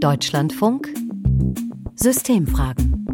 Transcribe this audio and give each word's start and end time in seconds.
Deutschlandfunk 0.00 0.94
Systemfragen 1.96 3.04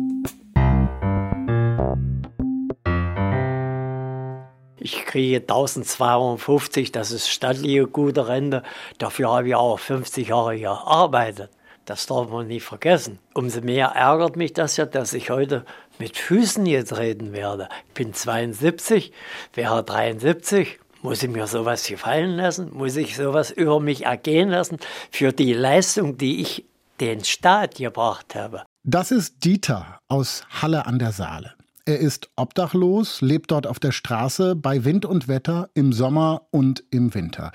Ich 4.77 5.07
kriege 5.07 5.39
1250, 5.39 6.93
das 6.93 7.11
ist 7.11 7.31
stattliche 7.31 7.87
gute 7.87 8.29
Rente. 8.29 8.63
Dafür 8.99 9.31
habe 9.31 9.49
ich 9.49 9.55
auch 9.55 9.79
50 9.79 10.29
Jahre 10.29 10.59
gearbeitet. 10.59 11.51
Das 11.87 12.05
darf 12.05 12.29
man 12.29 12.49
nie 12.49 12.61
vergessen. 12.61 13.19
Umso 13.33 13.63
mehr 13.63 13.87
ärgert 13.89 14.37
mich 14.37 14.53
das 14.53 14.77
ja, 14.77 14.85
dass 14.85 15.15
ich 15.15 15.31
heute 15.31 15.65
mit 15.99 16.19
Füßen 16.19 16.67
getreten 16.67 17.33
werde. 17.33 17.71
Ich 17.89 17.95
bin 17.95 18.13
72, 18.13 19.11
wäre 19.55 19.83
73. 19.83 20.81
Muss 21.01 21.23
ich 21.23 21.31
mir 21.31 21.47
sowas 21.47 21.87
gefallen 21.87 22.37
lassen? 22.37 22.71
Muss 22.75 22.97
ich 22.97 23.17
sowas 23.17 23.51
über 23.51 23.81
mich 23.81 24.05
ergehen 24.05 24.51
lassen 24.51 24.79
für 25.11 25.33
die 25.33 25.55
Leistung, 25.55 26.19
die 26.19 26.43
ich 26.43 26.65
den 27.01 27.25
Staat 27.25 27.77
gebracht 27.77 28.35
habe? 28.35 28.65
Das 28.85 29.11
ist 29.11 29.45
Dieter 29.45 29.99
aus 30.09 30.45
Halle 30.61 30.87
an 30.87 30.99
der 30.99 31.13
Saale. 31.13 31.55
Er 31.87 31.99
ist 31.99 32.31
obdachlos, 32.37 33.21
lebt 33.21 33.51
dort 33.51 33.67
auf 33.67 33.79
der 33.79 33.93
Straße 33.93 34.57
bei 34.57 34.85
Wind 34.85 35.05
und 35.05 35.29
Wetter 35.29 35.69
im 35.75 35.93
Sommer 35.93 36.47
und 36.51 36.83
im 36.91 37.13
Winter. 37.15 37.53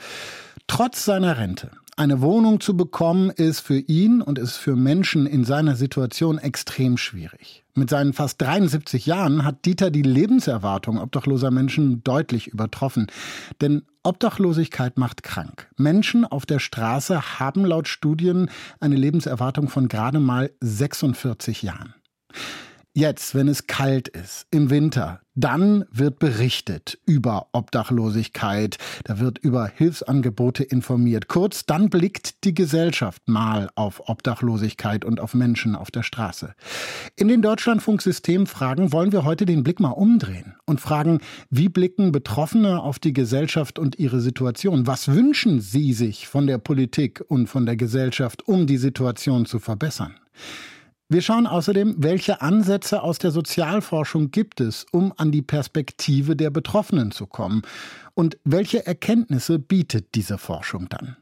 Trotz 0.67 1.03
seiner 1.03 1.37
Rente 1.37 1.71
eine 1.99 2.21
Wohnung 2.21 2.61
zu 2.61 2.77
bekommen, 2.77 3.29
ist 3.29 3.59
für 3.59 3.77
ihn 3.77 4.21
und 4.21 4.39
ist 4.39 4.55
für 4.55 4.77
Menschen 4.77 5.25
in 5.25 5.43
seiner 5.43 5.75
Situation 5.75 6.37
extrem 6.37 6.95
schwierig. 6.95 7.65
Mit 7.75 7.89
seinen 7.89 8.13
fast 8.13 8.41
73 8.41 9.05
Jahren 9.05 9.43
hat 9.43 9.65
Dieter 9.65 9.91
die 9.91 10.01
Lebenserwartung 10.01 10.97
obdachloser 10.97 11.51
Menschen 11.51 12.01
deutlich 12.03 12.47
übertroffen. 12.47 13.07
Denn 13.59 13.83
Obdachlosigkeit 14.01 14.97
macht 14.97 15.23
krank. 15.23 15.69
Menschen 15.75 16.23
auf 16.23 16.45
der 16.45 16.59
Straße 16.59 17.39
haben 17.39 17.65
laut 17.65 17.89
Studien 17.89 18.49
eine 18.79 18.95
Lebenserwartung 18.95 19.67
von 19.67 19.89
gerade 19.89 20.21
mal 20.21 20.51
46 20.61 21.63
Jahren. 21.63 21.93
Jetzt, 22.95 23.35
wenn 23.35 23.47
es 23.47 23.67
kalt 23.67 24.07
ist, 24.07 24.47
im 24.49 24.71
Winter, 24.71 25.21
dann 25.35 25.85
wird 25.91 26.17
berichtet 26.17 26.97
über 27.05 27.47
Obdachlosigkeit, 27.53 28.77
da 29.03 29.19
wird 29.19 29.37
über 29.37 29.67
Hilfsangebote 29.67 30.63
informiert. 30.63 31.27
Kurz, 31.27 31.67
dann 31.67 31.91
blickt 31.91 32.43
die 32.43 32.55
Gesellschaft 32.55 33.21
mal 33.27 33.69
auf 33.75 34.09
Obdachlosigkeit 34.09 35.05
und 35.05 35.19
auf 35.19 35.35
Menschen 35.35 35.75
auf 35.75 35.91
der 35.91 36.01
Straße. 36.01 36.55
In 37.15 37.27
den 37.27 37.43
Deutschlandfunksystemfragen 37.43 38.91
wollen 38.91 39.11
wir 39.11 39.23
heute 39.23 39.45
den 39.45 39.63
Blick 39.63 39.79
mal 39.79 39.91
umdrehen 39.91 40.55
und 40.65 40.81
fragen, 40.81 41.19
wie 41.51 41.69
blicken 41.69 42.11
Betroffene 42.11 42.81
auf 42.81 42.97
die 42.97 43.13
Gesellschaft 43.13 43.77
und 43.77 43.99
ihre 43.99 44.19
Situation? 44.19 44.87
Was 44.87 45.09
wünschen 45.09 45.61
sie 45.61 45.93
sich 45.93 46.27
von 46.27 46.47
der 46.47 46.57
Politik 46.57 47.23
und 47.27 47.47
von 47.47 47.67
der 47.67 47.77
Gesellschaft, 47.77 48.47
um 48.47 48.65
die 48.65 48.77
Situation 48.77 49.45
zu 49.45 49.59
verbessern? 49.59 50.15
Wir 51.11 51.23
schauen 51.23 51.47
außerdem, 51.47 51.95
welche 51.97 52.41
Ansätze 52.43 53.01
aus 53.01 53.17
der 53.17 53.31
Sozialforschung 53.31 54.29
gibt 54.29 54.61
es, 54.61 54.85
um 54.91 55.11
an 55.17 55.31
die 55.31 55.41
Perspektive 55.41 56.35
der 56.35 56.51
Betroffenen 56.51 57.09
zu 57.09 57.25
kommen 57.25 57.63
und 58.13 58.37
welche 58.43 58.85
Erkenntnisse 58.85 59.57
bietet 59.57 60.13
diese 60.13 60.37
Forschung 60.37 60.87
dann. 60.87 61.17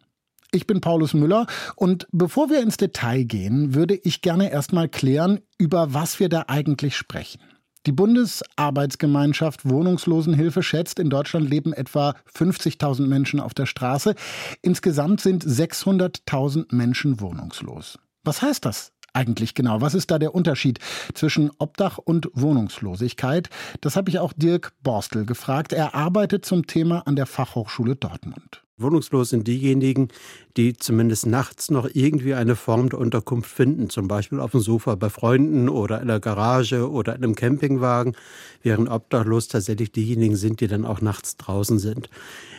Ich 0.52 0.68
bin 0.68 0.82
Paulus 0.82 1.14
Müller 1.14 1.48
und 1.78 2.06
bevor 2.12 2.50
wir 2.50 2.62
ins 2.62 2.76
Detail 2.76 3.24
gehen, 3.24 3.76
würde 3.76 3.96
ich 3.96 4.22
gerne 4.22 4.52
erstmal 4.52 4.90
klären, 4.90 5.40
über 5.58 5.94
was 5.94 6.20
wir 6.20 6.28
da 6.28 6.44
eigentlich 6.50 6.98
sprechen. 6.98 7.40
Die 7.86 7.94
Bundesarbeitsgemeinschaft 7.94 9.70
Wohnungslosenhilfe 9.70 10.64
schätzt, 10.64 11.00
in 11.00 11.10
Deutschland 11.10 11.50
leben 11.50 11.72
etwa 11.72 12.14
50.000 12.36 13.08
Menschen 13.08 13.40
auf 13.40 13.54
der 13.54 13.66
Straße. 13.66 14.16
Insgesamt 14.62 15.22
sind 15.22 15.46
600.000 15.46 16.76
Menschen 16.76 17.22
wohnungslos. 17.22 17.98
Was 18.26 18.42
heißt 18.42 18.66
das 18.66 18.92
eigentlich 19.18 19.56
genau? 19.56 19.82
Was 19.82 19.96
ist 19.96 20.12
da 20.12 20.20
der 20.20 20.36
Unterschied 20.36 20.80
zwischen 21.16 21.50
Obdach 21.58 21.98
und 21.98 22.30
Wohnungslosigkeit? 22.34 23.50
Das 23.82 23.96
habe 23.96 24.10
ich 24.12 24.20
auch 24.20 24.32
Dirk 24.32 24.74
Borstel 24.84 25.26
gefragt. 25.26 25.74
Er 25.74 25.96
arbeitet 25.96 26.46
zum 26.46 26.68
Thema 26.68 27.00
an 27.08 27.16
der 27.16 27.26
Fachhochschule 27.26 27.96
Dortmund. 27.96 28.62
Wohnungslos 28.80 29.32
sind 29.32 29.48
diejenigen, 29.48 30.10
die 30.56 30.74
zumindest 30.74 31.26
nachts 31.26 31.72
noch 31.72 31.90
irgendwie 31.92 32.36
eine 32.36 32.56
Form 32.56 32.90
der 32.90 33.00
Unterkunft 33.00 33.50
finden, 33.50 33.90
zum 33.90 34.08
Beispiel 34.08 34.40
auf 34.40 34.52
dem 34.52 34.60
Sofa 34.60 34.94
bei 34.94 35.10
Freunden 35.10 35.68
oder 35.68 36.00
in 36.00 36.08
der 36.08 36.20
Garage 36.20 36.88
oder 36.88 37.16
in 37.16 37.24
einem 37.24 37.34
Campingwagen, 37.34 38.16
während 38.62 38.88
obdachlos 38.88 39.48
tatsächlich 39.48 39.92
diejenigen 39.92 40.36
sind, 40.36 40.62
die 40.62 40.68
dann 40.68 40.86
auch 40.86 41.02
nachts 41.02 41.38
draußen 41.38 41.80
sind. 41.80 42.12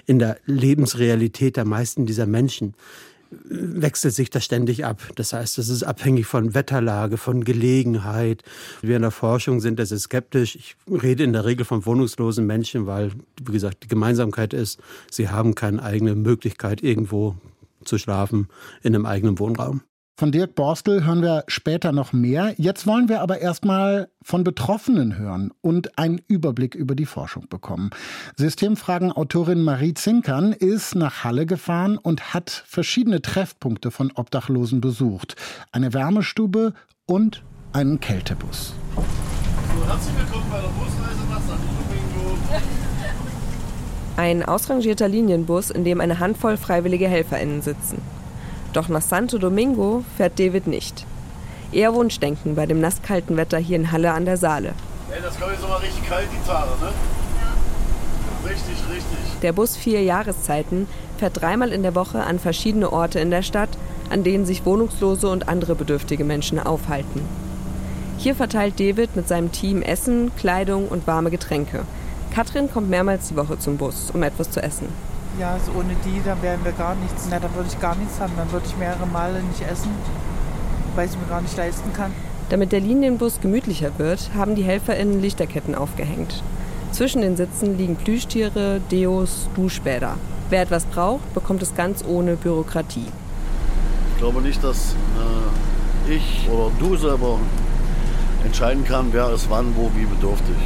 In 0.06 0.18
der 0.18 0.38
Lebensrealität 0.44 1.56
der 1.56 1.64
meisten 1.64 2.04
dieser 2.04 2.26
Menschen 2.26 2.74
wechselt 3.30 4.14
sich 4.14 4.30
das 4.30 4.44
ständig 4.44 4.84
ab. 4.84 5.02
Das 5.16 5.32
heißt, 5.32 5.58
es 5.58 5.68
ist 5.68 5.82
abhängig 5.82 6.26
von 6.26 6.54
Wetterlage, 6.54 7.16
von 7.16 7.44
Gelegenheit. 7.44 8.42
Wir 8.82 8.96
in 8.96 9.02
der 9.02 9.10
Forschung 9.10 9.60
sind 9.60 9.78
das 9.78 9.90
skeptisch. 9.90 10.56
Ich 10.56 10.76
rede 10.90 11.24
in 11.24 11.32
der 11.32 11.44
Regel 11.44 11.64
von 11.64 11.84
wohnungslosen 11.84 12.46
Menschen, 12.46 12.86
weil, 12.86 13.12
wie 13.42 13.52
gesagt, 13.52 13.84
die 13.84 13.88
Gemeinsamkeit 13.88 14.54
ist, 14.54 14.80
sie 15.10 15.28
haben 15.28 15.54
keine 15.54 15.82
eigene 15.82 16.14
Möglichkeit, 16.14 16.82
irgendwo 16.82 17.36
zu 17.84 17.98
schlafen 17.98 18.48
in 18.82 18.94
einem 18.94 19.06
eigenen 19.06 19.38
Wohnraum. 19.38 19.82
Von 20.18 20.32
Dirk 20.32 20.56
Borstel 20.56 21.04
hören 21.04 21.22
wir 21.22 21.44
später 21.46 21.92
noch 21.92 22.12
mehr. 22.12 22.52
Jetzt 22.56 22.88
wollen 22.88 23.08
wir 23.08 23.20
aber 23.20 23.38
erstmal 23.38 24.08
von 24.20 24.42
Betroffenen 24.42 25.16
hören 25.16 25.52
und 25.60 25.96
einen 25.96 26.20
Überblick 26.26 26.74
über 26.74 26.96
die 26.96 27.06
Forschung 27.06 27.46
bekommen. 27.48 27.90
Systemfragen-Autorin 28.34 29.62
Marie 29.62 29.94
Zinkern 29.94 30.52
ist 30.52 30.96
nach 30.96 31.22
Halle 31.22 31.46
gefahren 31.46 31.98
und 31.98 32.34
hat 32.34 32.50
verschiedene 32.50 33.22
Treffpunkte 33.22 33.92
von 33.92 34.10
Obdachlosen 34.12 34.80
besucht. 34.80 35.36
Eine 35.70 35.92
Wärmestube 35.92 36.74
und 37.06 37.44
einen 37.72 38.00
Kältebus. 38.00 38.74
So, 38.96 39.86
herzlich 39.86 40.18
willkommen 40.18 40.50
bei 40.50 40.60
der 40.60 40.68
Busreise 40.70 41.28
nach 41.30 41.42
Ein 44.16 44.42
ausrangierter 44.42 45.06
Linienbus, 45.06 45.70
in 45.70 45.84
dem 45.84 46.00
eine 46.00 46.18
Handvoll 46.18 46.56
freiwillige 46.56 47.06
HelferInnen 47.06 47.62
sitzen. 47.62 48.17
Doch 48.72 48.88
nach 48.88 49.02
Santo 49.02 49.38
Domingo 49.38 50.04
fährt 50.16 50.38
David 50.38 50.66
nicht. 50.66 51.06
Eher 51.72 51.94
Wunschdenken 51.94 52.54
bei 52.54 52.66
dem 52.66 52.80
nasskalten 52.80 53.36
Wetter 53.36 53.58
hier 53.58 53.76
in 53.76 53.92
Halle 53.92 54.12
an 54.12 54.24
der 54.24 54.36
Saale. 54.36 54.74
Ey, 55.10 55.20
das 55.22 55.38
kommt 55.38 55.52
jetzt 55.52 55.64
aber 55.64 55.82
richtig 55.82 56.06
kalt, 56.08 56.28
die 56.32 56.48
Tage, 56.48 56.70
ne? 56.80 56.86
Ja. 56.86 58.48
Richtig, 58.48 58.76
richtig. 58.90 59.40
Der 59.42 59.52
Bus 59.52 59.76
vier 59.76 60.02
Jahreszeiten 60.02 60.86
fährt 61.18 61.40
dreimal 61.40 61.72
in 61.72 61.82
der 61.82 61.94
Woche 61.94 62.22
an 62.22 62.38
verschiedene 62.38 62.92
Orte 62.92 63.20
in 63.20 63.30
der 63.30 63.42
Stadt, 63.42 63.70
an 64.10 64.24
denen 64.24 64.46
sich 64.46 64.64
wohnungslose 64.64 65.28
und 65.28 65.48
andere 65.48 65.74
bedürftige 65.74 66.24
Menschen 66.24 66.58
aufhalten. 66.58 67.22
Hier 68.18 68.34
verteilt 68.34 68.80
David 68.80 69.14
mit 69.16 69.28
seinem 69.28 69.52
Team 69.52 69.82
Essen, 69.82 70.32
Kleidung 70.36 70.88
und 70.88 71.06
warme 71.06 71.30
Getränke. 71.30 71.82
Katrin 72.34 72.70
kommt 72.70 72.90
mehrmals 72.90 73.28
die 73.28 73.36
Woche 73.36 73.58
zum 73.58 73.76
Bus, 73.76 74.10
um 74.12 74.22
etwas 74.22 74.50
zu 74.50 74.62
essen. 74.62 74.88
Ja, 75.38 75.52
also 75.52 75.70
ohne 75.78 75.94
die, 76.04 76.20
dann 76.24 76.42
wären 76.42 76.64
wir 76.64 76.72
gar 76.72 76.96
nichts. 76.96 77.28
Na, 77.30 77.38
dann 77.38 77.54
würde 77.54 77.68
ich 77.72 77.80
gar 77.80 77.94
nichts 77.94 78.18
haben. 78.18 78.32
Dann 78.36 78.50
würde 78.50 78.66
ich 78.66 78.76
mehrere 78.76 79.06
Male 79.06 79.40
nicht 79.42 79.62
essen, 79.70 79.90
weil 80.96 81.06
ich 81.06 81.12
es 81.12 81.18
mir 81.18 81.26
gar 81.26 81.40
nicht 81.40 81.56
leisten 81.56 81.92
kann. 81.92 82.12
Damit 82.48 82.72
der 82.72 82.80
Linienbus 82.80 83.40
gemütlicher 83.40 83.90
wird, 83.98 84.30
haben 84.34 84.54
die 84.56 84.64
HelferInnen 84.64 85.20
Lichterketten 85.20 85.74
aufgehängt. 85.74 86.42
Zwischen 86.92 87.20
den 87.20 87.36
Sitzen 87.36 87.76
liegen 87.76 87.96
Plüschtiere, 87.96 88.80
Deos, 88.90 89.48
Duschbäder. 89.54 90.16
Wer 90.50 90.62
etwas 90.62 90.86
braucht, 90.86 91.34
bekommt 91.34 91.62
es 91.62 91.74
ganz 91.76 92.02
ohne 92.04 92.36
Bürokratie. 92.36 93.06
Ich 94.12 94.18
glaube 94.18 94.40
nicht, 94.40 94.64
dass 94.64 94.94
äh, 96.08 96.14
ich 96.14 96.48
oder 96.50 96.72
du 96.80 96.96
selber 96.96 97.38
entscheiden 98.44 98.84
kann, 98.84 99.08
wer 99.12 99.30
ist 99.32 99.48
wann, 99.50 99.76
wo, 99.76 99.90
wie 99.94 100.06
bedürftig. 100.06 100.56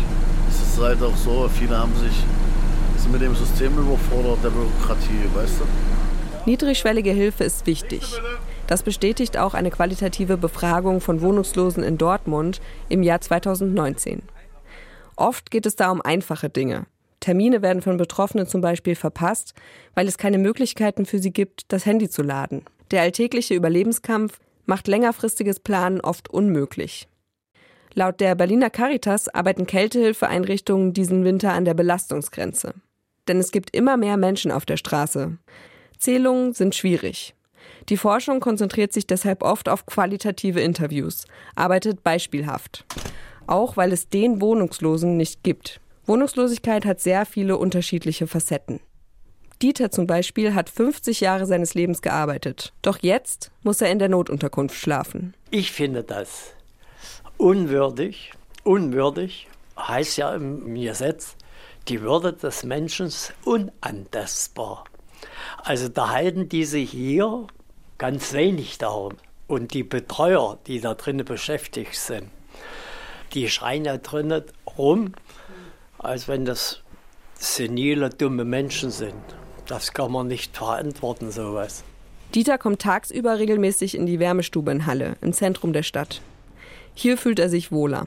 Es 0.49 0.63
ist 0.63 0.81
halt 0.81 1.03
auch 1.03 1.17
so, 1.17 1.51
viele 1.53 1.77
haben 1.77 1.95
sich 1.97 2.25
sind 3.03 3.13
mit 3.13 3.23
dem 3.23 3.35
System 3.35 3.77
überfordert, 3.77 4.45
der 4.45 4.51
Bürokratie, 4.51 5.29
weißt 5.35 5.61
du? 5.61 5.65
Niedrigschwellige 6.47 7.11
Hilfe 7.11 7.45
ist 7.45 7.67
wichtig. 7.67 8.03
Das 8.69 8.83
bestätigt 8.83 9.37
auch 9.37 9.55
eine 9.55 9.71
qualitative 9.71 10.37
Befragung 10.37 11.01
von 11.01 11.21
Wohnungslosen 11.21 11.83
in 11.83 11.99
Dortmund 11.99 12.61
im 12.89 13.03
Jahr 13.03 13.21
2019. 13.21 14.23
Oft 15.17 15.51
geht 15.51 15.67
es 15.67 15.77
da 15.77 15.91
um 15.91 16.01
einfache 16.01 16.49
Dinge. 16.49 16.87
Termine 17.21 17.61
werden 17.63 17.83
von 17.83 17.97
Betroffenen 17.97 18.47
zum 18.47 18.61
Beispiel 18.61 18.95
verpasst, 18.95 19.55
weil 19.95 20.09
es 20.09 20.19
keine 20.19 20.39
Möglichkeiten 20.39 21.05
für 21.05 21.19
sie 21.19 21.33
gibt, 21.33 21.65
das 21.69 21.87
Handy 21.87 22.09
zu 22.09 22.23
laden. 22.23 22.65
Der 22.91 23.03
alltägliche 23.03 23.55
Überlebenskampf 23.55 24.39
macht 24.65 24.89
längerfristiges 24.89 25.61
Planen 25.61 26.01
oft 26.01 26.31
unmöglich. 26.31 27.09
Laut 27.95 28.21
der 28.21 28.35
Berliner 28.37 28.71
Caritas 28.71 29.29
arbeiten 29.29 29.67
Kältehilfeeinrichtungen 29.67 30.93
diesen 30.93 31.25
Winter 31.25 31.53
an 31.53 31.65
der 31.65 31.75
Belastungsgrenze 31.75 32.75
denn 33.29 33.39
es 33.39 33.53
gibt 33.53 33.75
immer 33.75 33.97
mehr 33.97 34.17
Menschen 34.17 34.51
auf 34.51 34.65
der 34.67 34.77
Straße. 34.77 35.37
Zählungen 35.99 36.53
sind 36.53 36.75
schwierig. 36.75 37.35
Die 37.89 37.97
Forschung 37.97 38.41
konzentriert 38.41 38.93
sich 38.93 39.07
deshalb 39.07 39.43
oft 39.43 39.69
auf 39.69 39.87
qualitative 39.87 40.61
Interviews, 40.61 41.27
arbeitet 41.55 42.03
beispielhaft. 42.03 42.85
Auch 43.47 43.77
weil 43.77 43.93
es 43.93 44.09
den 44.09 44.41
Wohnungslosen 44.41 45.17
nicht 45.17 45.43
gibt. 45.43 45.81
Wohnungslosigkeit 46.07 46.85
hat 46.85 47.01
sehr 47.01 47.27
viele 47.27 47.57
unterschiedliche 47.57 48.27
Facetten. 48.27 48.81
Dieter 49.63 49.93
zum 49.93 50.09
Beispiel 50.09 50.55
hat 50.55 50.69
50 50.69 51.21
Jahre 51.21 51.47
seines 51.47 51.75
Lebens 51.75 52.03
gearbeitet. 52.03 52.73
Doch 52.83 52.99
jetzt 53.01 53.53
muss 53.63 53.81
er 53.81 53.91
in 53.91 54.01
der 54.01 54.09
Notunterkunft 54.09 54.77
schlafen. 54.77 55.35
Ich 55.51 55.71
finde 55.71 56.03
das 56.03 56.55
unwürdig. 57.37 58.33
Unwürdig 58.65 59.49
heißt 59.79 60.17
ja 60.17 60.35
im 60.35 60.75
Gesetz, 60.75 61.37
die 61.89 62.03
Würde 62.03 62.33
des 62.33 62.65
Menschen 62.65 63.13
unantastbar. 63.45 64.85
Also 65.59 65.89
da 65.89 66.11
halten 66.11 66.49
die 66.49 66.65
sich 66.65 66.91
hier 66.91 67.47
ganz 67.99 68.33
wenig 68.33 68.79
darum. 68.79 69.15
Und 69.49 69.75
die 69.75 69.83
Betreuer, 69.83 70.59
die 70.67 70.81
da 70.81 70.95
drinnen 70.95 71.27
beschäftigt 71.27 71.97
sind, 71.97 72.31
die 73.35 73.49
schreien 73.49 73.85
da 73.85 73.99
drinnen 73.99 74.45
rum, 74.79 75.13
als 75.99 76.27
wenn 76.27 76.45
das 76.45 76.81
senile, 77.35 78.11
dumme 78.11 78.45
Menschen 78.45 78.91
sind. 78.91 79.23
Das 79.67 79.93
kann 79.93 80.13
man 80.13 80.27
nicht 80.27 80.57
verantworten, 80.57 81.31
sowas. 81.31 81.85
Dieter 82.35 82.57
kommt 82.57 82.81
tagsüber 82.81 83.39
regelmäßig 83.39 83.95
in 83.95 84.07
die 84.07 84.19
Wärmestube 84.19 84.71
in 84.71 84.87
Halle, 84.87 85.17
im 85.21 85.33
Zentrum 85.33 85.73
der 85.73 85.83
Stadt. 85.83 86.23
Hier 86.95 87.19
fühlt 87.19 87.39
er 87.39 87.49
sich 87.49 87.71
wohler. 87.71 88.07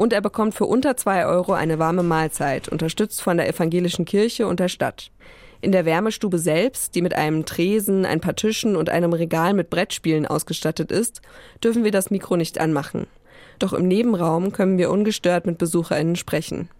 Und 0.00 0.14
er 0.14 0.22
bekommt 0.22 0.54
für 0.54 0.64
unter 0.64 0.96
zwei 0.96 1.26
Euro 1.26 1.52
eine 1.52 1.78
warme 1.78 2.02
Mahlzeit, 2.02 2.70
unterstützt 2.70 3.20
von 3.20 3.36
der 3.36 3.46
evangelischen 3.46 4.06
Kirche 4.06 4.46
und 4.46 4.58
der 4.58 4.70
Stadt. 4.70 5.10
In 5.60 5.72
der 5.72 5.84
Wärmestube 5.84 6.38
selbst, 6.38 6.94
die 6.94 7.02
mit 7.02 7.14
einem 7.14 7.44
Tresen, 7.44 8.06
ein 8.06 8.22
paar 8.22 8.34
Tischen 8.34 8.76
und 8.76 8.88
einem 8.88 9.12
Regal 9.12 9.52
mit 9.52 9.68
Brettspielen 9.68 10.24
ausgestattet 10.26 10.90
ist, 10.90 11.20
dürfen 11.62 11.84
wir 11.84 11.90
das 11.90 12.10
Mikro 12.10 12.38
nicht 12.38 12.58
anmachen. 12.58 13.08
Doch 13.58 13.74
im 13.74 13.86
Nebenraum 13.88 14.52
können 14.52 14.78
wir 14.78 14.90
ungestört 14.90 15.44
mit 15.44 15.58
BesucherInnen 15.58 16.16
sprechen. 16.16 16.70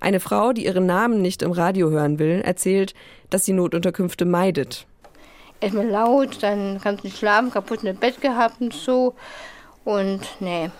Eine 0.00 0.18
Frau, 0.18 0.52
die 0.52 0.64
ihren 0.64 0.86
Namen 0.86 1.22
nicht 1.22 1.42
im 1.42 1.52
Radio 1.52 1.90
hören 1.90 2.18
will, 2.18 2.40
erzählt, 2.40 2.92
dass 3.30 3.44
sie 3.44 3.52
Notunterkünfte 3.52 4.24
meidet. 4.24 4.84
Erstmal 5.60 5.86
laut, 5.86 6.42
dann 6.42 6.80
kannst 6.82 7.04
du 7.04 7.06
nicht 7.06 7.18
schlafen, 7.18 7.52
kaputt 7.52 7.84
im 7.84 7.94
Bett 7.94 8.20
gehabt 8.20 8.60
und 8.60 8.74
so. 8.74 9.14
Und 9.84 10.22
nee, 10.40 10.70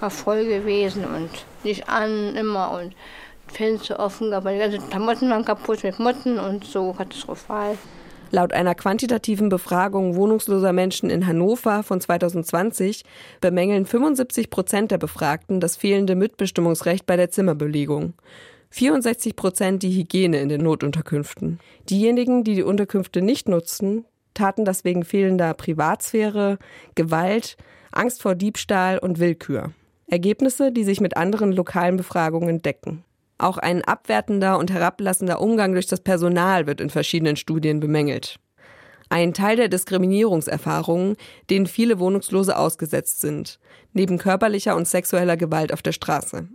war 0.00 0.10
voll 0.10 0.44
gewesen 0.44 1.04
und 1.04 1.30
nicht 1.64 1.88
an 1.88 2.34
immer 2.36 2.72
und 2.72 2.94
Fenster 3.48 3.98
offen, 4.00 4.32
aber 4.32 4.52
die 4.52 4.58
ganzen 4.58 4.88
Klamotten 4.90 5.30
waren 5.30 5.44
kaputt 5.44 5.84
mit 5.84 5.98
Motten 5.98 6.38
und 6.38 6.64
so 6.64 6.92
katastrophal. 6.92 7.78
Laut 8.32 8.52
einer 8.52 8.74
quantitativen 8.74 9.48
Befragung 9.48 10.16
wohnungsloser 10.16 10.72
Menschen 10.72 11.10
in 11.10 11.26
Hannover 11.26 11.82
von 11.84 12.00
2020 12.00 13.04
bemängeln 13.40 13.86
75 13.86 14.50
Prozent 14.50 14.90
der 14.90 14.98
Befragten 14.98 15.60
das 15.60 15.76
fehlende 15.76 16.16
Mitbestimmungsrecht 16.16 17.06
bei 17.06 17.16
der 17.16 17.30
Zimmerbelegung. 17.30 18.14
64 18.70 19.36
Prozent 19.36 19.82
die 19.84 19.96
Hygiene 19.96 20.40
in 20.40 20.48
den 20.48 20.62
Notunterkünften. 20.62 21.60
Diejenigen, 21.88 22.42
die 22.42 22.56
die 22.56 22.64
Unterkünfte 22.64 23.22
nicht 23.22 23.48
nutzten, 23.48 24.04
taten 24.34 24.64
das 24.64 24.84
wegen 24.84 25.04
fehlender 25.04 25.54
Privatsphäre, 25.54 26.58
Gewalt, 26.96 27.56
Angst 27.92 28.22
vor 28.22 28.34
Diebstahl 28.34 28.98
und 28.98 29.20
Willkür. 29.20 29.72
Ergebnisse, 30.08 30.72
die 30.72 30.84
sich 30.84 31.00
mit 31.00 31.16
anderen 31.16 31.52
lokalen 31.52 31.96
Befragungen 31.96 32.62
decken. 32.62 33.04
Auch 33.38 33.58
ein 33.58 33.84
abwertender 33.84 34.58
und 34.58 34.72
herablassender 34.72 35.40
Umgang 35.40 35.72
durch 35.72 35.86
das 35.86 36.00
Personal 36.00 36.66
wird 36.66 36.80
in 36.80 36.90
verschiedenen 36.90 37.36
Studien 37.36 37.80
bemängelt. 37.80 38.38
Ein 39.08 39.34
Teil 39.34 39.56
der 39.56 39.68
Diskriminierungserfahrungen, 39.68 41.16
denen 41.50 41.66
viele 41.66 41.98
Wohnungslose 41.98 42.56
ausgesetzt 42.56 43.20
sind, 43.20 43.58
neben 43.92 44.18
körperlicher 44.18 44.74
und 44.74 44.88
sexueller 44.88 45.36
Gewalt 45.36 45.72
auf 45.72 45.82
der 45.82 45.92
Straße. 45.92 46.48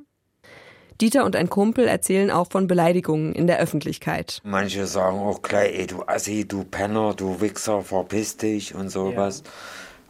Dieter 0.99 1.25
und 1.25 1.35
ein 1.35 1.49
Kumpel 1.49 1.87
erzählen 1.87 2.29
auch 2.29 2.51
von 2.51 2.67
Beleidigungen 2.67 3.33
in 3.33 3.47
der 3.47 3.59
Öffentlichkeit. 3.59 4.39
Manche 4.43 4.85
sagen 4.85 5.17
auch 5.19 5.41
gleich, 5.41 5.79
ey, 5.79 5.87
du 5.87 6.03
Assi, 6.05 6.47
du 6.47 6.63
Penner, 6.63 7.15
du 7.15 7.41
Wichser, 7.41 7.81
verpiss 7.81 8.37
dich 8.37 8.75
und 8.75 8.89
sowas. 8.89 9.41
Ja. 9.43 9.51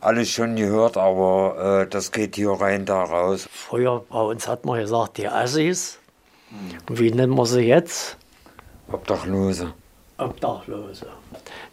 Alles 0.01 0.31
schon 0.31 0.55
gehört, 0.55 0.97
aber 0.97 1.83
äh, 1.83 1.87
das 1.87 2.11
geht 2.11 2.35
hier 2.35 2.49
rein, 2.51 2.85
da 2.85 3.03
raus. 3.03 3.47
Früher 3.51 4.03
bei 4.09 4.19
uns 4.19 4.47
hat 4.47 4.65
man 4.65 4.79
gesagt, 4.79 5.19
die 5.19 5.27
Assis, 5.27 5.99
wie 6.89 7.11
nennen 7.11 7.35
wir 7.35 7.45
sie 7.45 7.61
jetzt? 7.61 8.17
Obdachlose. 8.91 9.73
Obdachlose. 10.17 11.05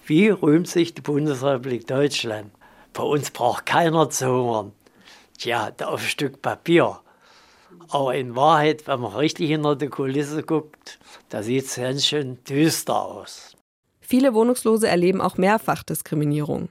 Wie 0.04 0.28
rühmt 0.28 0.68
sich 0.68 0.94
die 0.94 1.00
Bundesrepublik 1.00 1.86
Deutschland? 1.86 2.52
Bei 2.92 3.02
uns 3.02 3.30
braucht 3.30 3.64
keiner 3.64 4.10
zu 4.10 4.26
hungern. 4.26 4.72
Tja, 5.38 5.70
auf 5.84 6.02
ein 6.02 6.06
Stück 6.06 6.42
Papier. 6.42 7.00
Aber 7.88 8.14
in 8.14 8.36
Wahrheit, 8.36 8.86
wenn 8.86 9.00
man 9.00 9.14
richtig 9.14 9.48
hinter 9.48 9.74
die 9.74 9.88
Kulisse 9.88 10.42
guckt, 10.42 10.98
da 11.30 11.42
sieht 11.42 11.64
es 11.64 11.76
ganz 11.76 12.04
schön 12.04 12.42
düster 12.44 13.02
aus. 13.02 13.56
Viele 14.00 14.34
Wohnungslose 14.34 14.86
erleben 14.86 15.20
auch 15.20 15.36
mehrfach 15.38 15.82
Diskriminierung. 15.82 16.68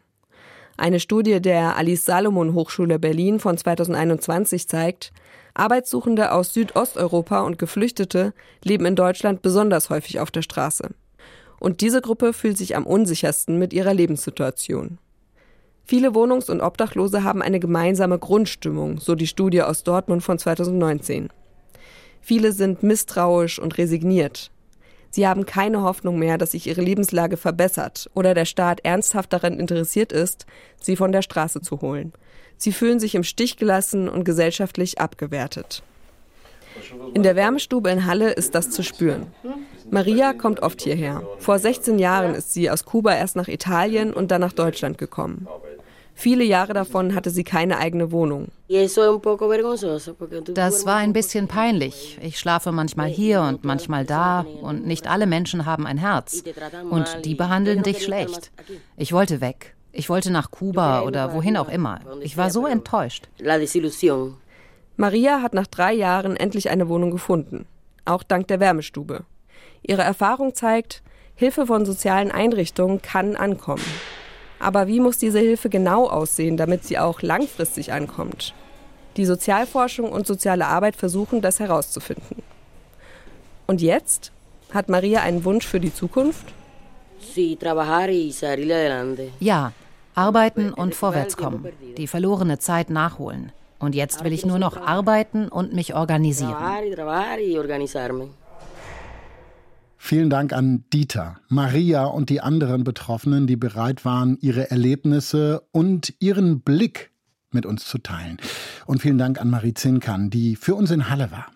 Eine 0.77 0.99
Studie 0.99 1.41
der 1.41 1.75
Alice 1.75 2.05
Salomon 2.05 2.53
Hochschule 2.53 2.99
Berlin 2.99 3.39
von 3.39 3.57
2021 3.57 4.67
zeigt, 4.67 5.11
Arbeitssuchende 5.55 6.31
aus 6.31 6.53
Südosteuropa 6.53 7.41
und 7.41 7.57
Geflüchtete 7.57 8.31
leben 8.63 8.85
in 8.85 8.95
Deutschland 8.95 9.41
besonders 9.41 9.89
häufig 9.89 10.19
auf 10.19 10.29
der 10.29 10.43
Straße. 10.43 10.91
Und 11.59 11.81
diese 11.81 12.01
Gruppe 12.01 12.31
fühlt 12.31 12.59
sich 12.59 12.75
am 12.75 12.85
unsichersten 12.85 13.57
mit 13.57 13.73
ihrer 13.73 13.95
Lebenssituation. 13.95 14.99
Viele 15.83 16.13
Wohnungs- 16.13 16.51
und 16.51 16.61
Obdachlose 16.61 17.23
haben 17.23 17.41
eine 17.41 17.59
gemeinsame 17.59 18.19
Grundstimmung, 18.19 18.99
so 18.99 19.15
die 19.15 19.25
Studie 19.25 19.63
aus 19.63 19.83
Dortmund 19.83 20.21
von 20.21 20.37
2019. 20.37 21.29
Viele 22.21 22.51
sind 22.51 22.83
misstrauisch 22.83 23.57
und 23.57 23.79
resigniert. 23.79 24.51
Sie 25.17 25.25
haben 25.25 25.47
keine 25.47 25.81
Hoffnung 25.81 26.19
mehr, 26.19 26.37
dass 26.37 26.51
sich 26.51 26.67
ihre 26.67 26.81
Lebenslage 26.81 27.37
verbessert 27.37 28.07
oder 28.13 28.35
der 28.35 28.45
Staat 28.45 28.81
ernsthaft 28.85 29.33
daran 29.33 29.59
interessiert 29.59 30.11
ist, 30.11 30.45
sie 30.79 30.95
von 30.95 31.11
der 31.11 31.23
Straße 31.23 31.59
zu 31.59 31.81
holen. 31.81 32.13
Sie 32.55 32.71
fühlen 32.71 32.99
sich 32.99 33.15
im 33.15 33.23
Stich 33.23 33.57
gelassen 33.57 34.09
und 34.09 34.25
gesellschaftlich 34.25 35.01
abgewertet. 35.01 35.81
In 37.15 37.23
der 37.23 37.35
Wärmestube 37.35 37.89
in 37.89 38.05
Halle 38.05 38.29
ist 38.31 38.53
das 38.53 38.69
zu 38.69 38.83
spüren. 38.83 39.25
Maria 39.89 40.33
kommt 40.33 40.59
oft 40.59 40.83
hierher. 40.83 41.23
Vor 41.39 41.57
16 41.57 41.97
Jahren 41.97 42.35
ist 42.35 42.53
sie 42.53 42.69
aus 42.69 42.85
Kuba 42.85 43.15
erst 43.15 43.35
nach 43.35 43.47
Italien 43.47 44.13
und 44.13 44.29
dann 44.29 44.41
nach 44.41 44.53
Deutschland 44.53 44.99
gekommen. 44.99 45.47
Viele 46.19 46.43
Jahre 46.43 46.73
davon 46.73 47.13
hatte 47.13 47.29
sie 47.29 47.43
keine 47.43 47.77
eigene 47.77 48.11
Wohnung. 48.11 48.47
Das 48.67 48.97
war 50.87 50.95
ein 50.95 51.13
bisschen 51.13 51.47
peinlich. 51.47 52.17
Ich 52.23 52.39
schlafe 52.39 52.71
manchmal 52.71 53.07
hier 53.07 53.41
und 53.41 53.63
manchmal 53.63 54.03
da 54.03 54.43
und 54.63 54.87
nicht 54.87 55.07
alle 55.07 55.27
Menschen 55.27 55.67
haben 55.67 55.85
ein 55.85 55.99
Herz. 55.99 56.43
Und 56.89 57.23
die 57.23 57.35
behandeln 57.35 57.83
dich 57.83 58.03
schlecht. 58.03 58.51
Ich 58.97 59.13
wollte 59.13 59.41
weg. 59.41 59.75
Ich 59.91 60.09
wollte 60.09 60.31
nach 60.31 60.49
Kuba 60.49 61.03
oder 61.03 61.35
wohin 61.35 61.55
auch 61.55 61.69
immer. 61.69 61.99
Ich 62.21 62.35
war 62.35 62.49
so 62.49 62.65
enttäuscht. 62.65 63.29
Maria 64.95 65.43
hat 65.43 65.53
nach 65.53 65.67
drei 65.67 65.93
Jahren 65.93 66.35
endlich 66.35 66.71
eine 66.71 66.89
Wohnung 66.89 67.11
gefunden. 67.11 67.67
Auch 68.05 68.23
dank 68.23 68.47
der 68.47 68.59
Wärmestube. 68.59 69.23
Ihre 69.83 70.01
Erfahrung 70.01 70.55
zeigt, 70.55 71.03
Hilfe 71.35 71.67
von 71.67 71.85
sozialen 71.85 72.31
Einrichtungen 72.31 73.03
kann 73.03 73.35
ankommen. 73.35 73.85
Aber 74.59 74.87
wie 74.87 74.99
muss 74.99 75.17
diese 75.17 75.39
Hilfe 75.39 75.69
genau 75.69 76.07
aussehen, 76.07 76.57
damit 76.57 76.83
sie 76.83 76.97
auch 76.97 77.21
langfristig 77.21 77.91
ankommt? 77.91 78.53
Die 79.17 79.25
Sozialforschung 79.25 80.11
und 80.11 80.27
soziale 80.27 80.67
Arbeit 80.67 80.95
versuchen, 80.95 81.41
das 81.41 81.59
herauszufinden. 81.59 82.43
Und 83.67 83.81
jetzt? 83.81 84.31
Hat 84.73 84.89
Maria 84.89 85.21
einen 85.21 85.45
Wunsch 85.45 85.65
für 85.65 85.79
die 85.79 85.93
Zukunft? 85.93 86.45
Ja, 89.39 89.71
arbeiten 90.13 90.73
und 90.73 90.95
vorwärtskommen, 90.95 91.65
die 91.97 92.07
verlorene 92.07 92.59
Zeit 92.59 92.89
nachholen. 92.89 93.51
Und 93.79 93.95
jetzt 93.95 94.23
will 94.23 94.33
ich 94.33 94.45
nur 94.45 94.57
noch 94.57 94.77
arbeiten 94.77 95.47
und 95.49 95.73
mich 95.73 95.93
organisieren. 95.95 96.55
Vielen 99.97 100.29
Dank 100.29 100.53
an 100.53 100.85
Dieter, 100.93 101.39
Maria 101.49 102.05
und 102.05 102.29
die 102.29 102.41
anderen 102.41 102.83
Betroffenen, 102.83 103.47
die 103.47 103.55
bereit 103.55 104.05
waren, 104.05 104.37
ihre 104.39 104.69
Erlebnisse 104.69 105.63
und 105.71 106.13
ihren 106.19 106.61
Blick 106.61 107.11
mit 107.51 107.65
uns 107.65 107.85
zu 107.85 107.97
teilen. 107.97 108.37
Und 108.85 109.01
vielen 109.01 109.17
Dank 109.17 109.41
an 109.41 109.49
Marie 109.49 109.73
Zinkan, 109.73 110.29
die 110.29 110.55
für 110.55 110.75
uns 110.75 110.91
in 110.91 111.09
Halle 111.09 111.31
war. 111.31 111.47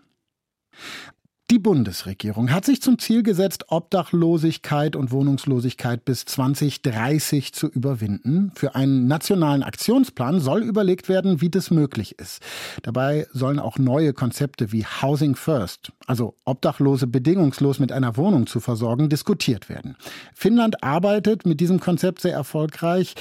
Die 1.52 1.60
Bundesregierung 1.60 2.50
hat 2.50 2.64
sich 2.64 2.82
zum 2.82 2.98
Ziel 2.98 3.24
gesetzt, 3.24 3.66
Obdachlosigkeit 3.68 4.96
und 4.96 5.12
Wohnungslosigkeit 5.12 6.06
bis 6.06 6.24
2030 6.24 7.52
zu 7.52 7.68
überwinden. 7.68 8.54
Für 8.56 8.74
einen 8.74 9.08
nationalen 9.08 9.62
Aktionsplan 9.62 10.40
soll 10.40 10.64
überlegt 10.64 11.10
werden, 11.10 11.42
wie 11.42 11.50
das 11.50 11.70
möglich 11.70 12.18
ist. 12.18 12.42
Dabei 12.84 13.28
sollen 13.34 13.60
auch 13.60 13.78
neue 13.78 14.14
Konzepte 14.14 14.72
wie 14.72 14.86
Housing 14.86 15.36
First, 15.36 15.92
also 16.08 16.36
Obdachlose 16.46 17.06
bedingungslos 17.06 17.80
mit 17.80 17.92
einer 17.92 18.16
Wohnung 18.16 18.48
zu 18.48 18.62
versorgen, 18.62 19.10
diskutiert 19.10 19.68
werden. 19.68 19.98
Finnland 20.34 20.82
arbeitet 20.86 21.46
mit 21.46 21.60
diesem 21.60 21.82
Konzept 21.82 22.22
sehr 22.22 22.34
erfolgreich. 22.34 23.16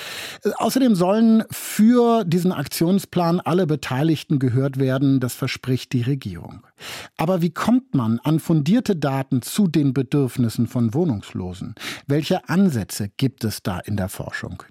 Außerdem 0.59 0.95
sollen 0.95 1.43
für 1.51 2.23
diesen 2.25 2.53
Aktionsplan 2.53 3.41
alle 3.41 3.67
Beteiligten 3.67 4.39
gehört 4.39 4.79
werden. 4.79 5.19
Das 5.19 5.35
verspricht 5.35 5.93
die 5.93 6.03
Regierung. 6.03 6.63
Aber 7.17 7.43
wie 7.43 7.51
kommt 7.51 7.95
man 7.95 8.19
an 8.21 8.41
fundierte 8.41 8.97
Daten 8.97 9.43
zu 9.43 9.67
den 9.67 9.93
Bedürfnissen 9.93 10.67
von 10.67 10.95
Wohnungslosen? 10.95 11.75
Welche 12.07 12.49
Ansätze 12.49 13.09
gibt 13.17 13.45
es 13.45 13.63
da 13.63 13.79
in 13.81 13.97
der 13.97 14.09
Forschung? 14.09 14.63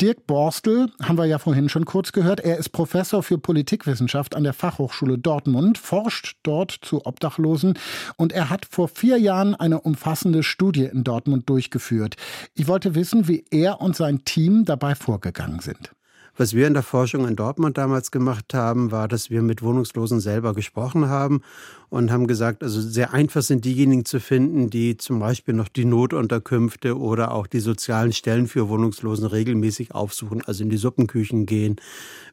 Dirk 0.00 0.26
Borstel 0.26 0.90
haben 1.00 1.16
wir 1.16 1.24
ja 1.24 1.38
vorhin 1.38 1.68
schon 1.68 1.84
kurz 1.84 2.10
gehört. 2.10 2.40
Er 2.40 2.58
ist 2.58 2.70
Professor 2.70 3.22
für 3.22 3.38
Politikwissenschaft 3.38 4.34
an 4.34 4.42
der 4.42 4.52
Fachhochschule 4.52 5.18
Dortmund, 5.18 5.78
forscht 5.78 6.36
dort 6.42 6.72
zu 6.72 7.06
Obdachlosen 7.06 7.78
und 8.16 8.32
er 8.32 8.50
hat 8.50 8.66
vor 8.66 8.88
vier 8.88 9.18
Jahren 9.18 9.54
eine 9.54 9.80
umfassende 9.80 10.42
Studie 10.42 10.86
in 10.86 11.04
Dortmund 11.04 11.48
durchgeführt. 11.48 12.16
Ich 12.54 12.66
wollte 12.66 12.96
wissen, 12.96 13.28
wie 13.28 13.44
er 13.52 13.80
und 13.80 13.94
sein 13.94 14.24
Team 14.24 14.64
dabei 14.64 14.96
vorgegangen 14.96 15.60
sind. 15.60 15.92
Was 16.36 16.52
wir 16.52 16.66
in 16.66 16.74
der 16.74 16.82
Forschung 16.82 17.28
in 17.28 17.36
Dortmund 17.36 17.78
damals 17.78 18.10
gemacht 18.10 18.54
haben, 18.54 18.90
war, 18.90 19.06
dass 19.06 19.30
wir 19.30 19.40
mit 19.40 19.62
Wohnungslosen 19.62 20.18
selber 20.18 20.52
gesprochen 20.52 21.08
haben 21.08 21.42
und 21.90 22.10
haben 22.10 22.26
gesagt, 22.26 22.64
also 22.64 22.80
sehr 22.80 23.14
einfach 23.14 23.42
sind 23.42 23.64
diejenigen 23.64 24.04
zu 24.04 24.18
finden, 24.18 24.68
die 24.68 24.96
zum 24.96 25.20
Beispiel 25.20 25.54
noch 25.54 25.68
die 25.68 25.84
Notunterkünfte 25.84 26.98
oder 26.98 27.30
auch 27.30 27.46
die 27.46 27.60
sozialen 27.60 28.12
Stellen 28.12 28.48
für 28.48 28.68
Wohnungslosen 28.68 29.26
regelmäßig 29.26 29.94
aufsuchen, 29.94 30.42
also 30.44 30.64
in 30.64 30.70
die 30.70 30.76
Suppenküchen 30.76 31.46
gehen. 31.46 31.76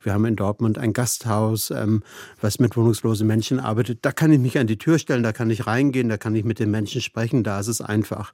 Wir 0.02 0.14
haben 0.14 0.26
in 0.26 0.36
Dortmund 0.36 0.80
ein 0.80 0.94
Gasthaus, 0.94 1.70
ähm, 1.70 2.02
was 2.42 2.58
mit 2.58 2.76
wohnungslosen 2.76 3.28
Menschen 3.28 3.60
arbeitet. 3.60 4.00
Da 4.02 4.12
kann 4.12 4.32
ich 4.32 4.40
mich 4.40 4.58
an 4.58 4.66
die 4.66 4.80
Tür 4.80 4.98
stellen, 4.98 5.22
da 5.22 5.32
kann 5.32 5.52
ich 5.52 5.68
reingehen, 5.68 6.10
da 6.10 6.18
kann 6.18 6.34
ich 6.34 6.44
mit 6.44 6.58
den 6.58 6.72
Menschen 6.72 7.02
sprechen, 7.02 7.44
da 7.44 7.60
ist 7.60 7.68
es 7.68 7.82
einfach 7.82 8.34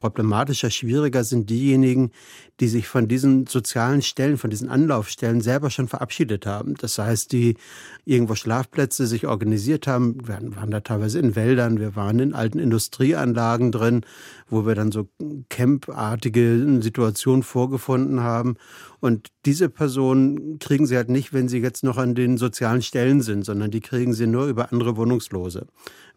problematischer, 0.00 0.70
schwieriger 0.70 1.22
sind 1.22 1.50
diejenigen, 1.50 2.10
die 2.58 2.68
sich 2.68 2.88
von 2.88 3.06
diesen 3.06 3.46
sozialen 3.46 4.02
Stellen, 4.02 4.36
von 4.36 4.50
diesen 4.50 4.68
Anlaufstellen 4.68 5.40
selber 5.40 5.70
schon 5.70 5.88
verabschiedet 5.88 6.46
haben. 6.46 6.74
Das 6.74 6.98
heißt, 6.98 7.32
die 7.32 7.56
irgendwo 8.04 8.34
Schlafplätze 8.34 9.06
sich 9.06 9.26
organisiert 9.26 9.86
haben. 9.86 10.26
Wir 10.26 10.40
waren 10.56 10.70
da 10.70 10.80
teilweise 10.80 11.18
in 11.18 11.36
Wäldern, 11.36 11.78
wir 11.78 11.96
waren 11.96 12.18
in 12.18 12.34
alten 12.34 12.58
Industrieanlagen 12.58 13.72
drin, 13.72 14.02
wo 14.48 14.66
wir 14.66 14.74
dann 14.74 14.90
so 14.92 15.08
campartige 15.48 16.80
Situationen 16.80 17.42
vorgefunden 17.42 18.20
haben. 18.20 18.56
Und 19.00 19.28
diese 19.46 19.70
Personen 19.70 20.58
kriegen 20.58 20.86
sie 20.86 20.96
halt 20.96 21.08
nicht, 21.08 21.32
wenn 21.32 21.48
sie 21.48 21.58
jetzt 21.58 21.84
noch 21.84 21.96
an 21.96 22.14
den 22.14 22.36
sozialen 22.36 22.82
Stellen 22.82 23.22
sind, 23.22 23.44
sondern 23.44 23.70
die 23.70 23.80
kriegen 23.80 24.12
sie 24.12 24.26
nur 24.26 24.46
über 24.46 24.72
andere 24.72 24.96
Wohnungslose 24.96 25.66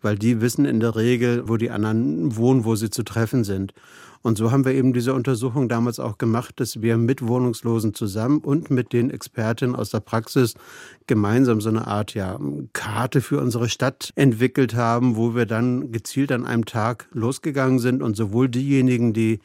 weil 0.03 0.17
die 0.17 0.41
wissen 0.41 0.65
in 0.65 0.79
der 0.79 0.95
Regel, 0.95 1.47
wo 1.47 1.57
die 1.57 1.71
anderen 1.71 2.35
wohnen, 2.35 2.65
wo 2.65 2.75
sie 2.75 2.89
zu 2.89 3.03
treffen 3.03 3.43
sind. 3.43 3.73
Und 4.23 4.37
so 4.37 4.51
haben 4.51 4.63
wir 4.63 4.73
eben 4.73 4.93
diese 4.93 5.13
Untersuchung 5.13 5.67
damals 5.67 5.99
auch 5.99 6.17
gemacht, 6.17 6.59
dass 6.61 6.81
wir 6.81 6.97
mit 6.97 7.27
Wohnungslosen 7.27 7.93
zusammen 7.93 8.39
und 8.39 8.71
mit 8.71 8.93
den 8.93 9.11
Expertinnen 9.11 9.75
aus 9.75 9.89
der 9.89 9.99
Praxis 9.99 10.53
gemeinsam 11.07 11.59
so 11.59 11.67
eine 11.67 11.87
Art 11.87 12.13
ja, 12.13 12.39
Karte 12.71 13.19
für 13.19 13.41
unsere 13.41 13.67
Stadt 13.67 14.11
entwickelt 14.15 14.75
haben, 14.75 15.17
wo 15.17 15.35
wir 15.35 15.45
dann 15.45 15.91
gezielt 15.91 16.31
an 16.31 16.45
einem 16.45 16.63
Tag 16.63 17.09
losgegangen 17.11 17.79
sind 17.79 18.01
und 18.01 18.15
sowohl 18.15 18.47
diejenigen, 18.47 19.11
die 19.11 19.41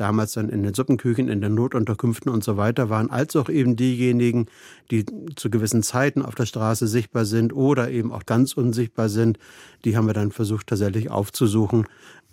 damals 0.00 0.32
dann 0.32 0.48
in 0.48 0.62
den 0.62 0.74
Suppenküchen, 0.74 1.28
in 1.28 1.40
den 1.40 1.54
Notunterkünften 1.54 2.30
und 2.32 2.42
so 2.42 2.56
weiter 2.56 2.88
waren, 2.88 3.10
als 3.10 3.36
auch 3.36 3.48
eben 3.48 3.76
diejenigen, 3.76 4.46
die 4.90 5.04
zu 5.36 5.50
gewissen 5.50 5.82
Zeiten 5.82 6.22
auf 6.22 6.34
der 6.34 6.46
Straße 6.46 6.86
sichtbar 6.86 7.26
sind 7.26 7.52
oder 7.52 7.90
eben 7.90 8.12
auch 8.12 8.24
ganz 8.24 8.54
unsichtbar 8.54 9.08
sind, 9.08 9.38
die 9.84 9.96
haben 9.96 10.06
wir 10.06 10.14
dann 10.14 10.32
versucht 10.32 10.68
tatsächlich 10.68 11.10
aufzusuchen. 11.10 11.86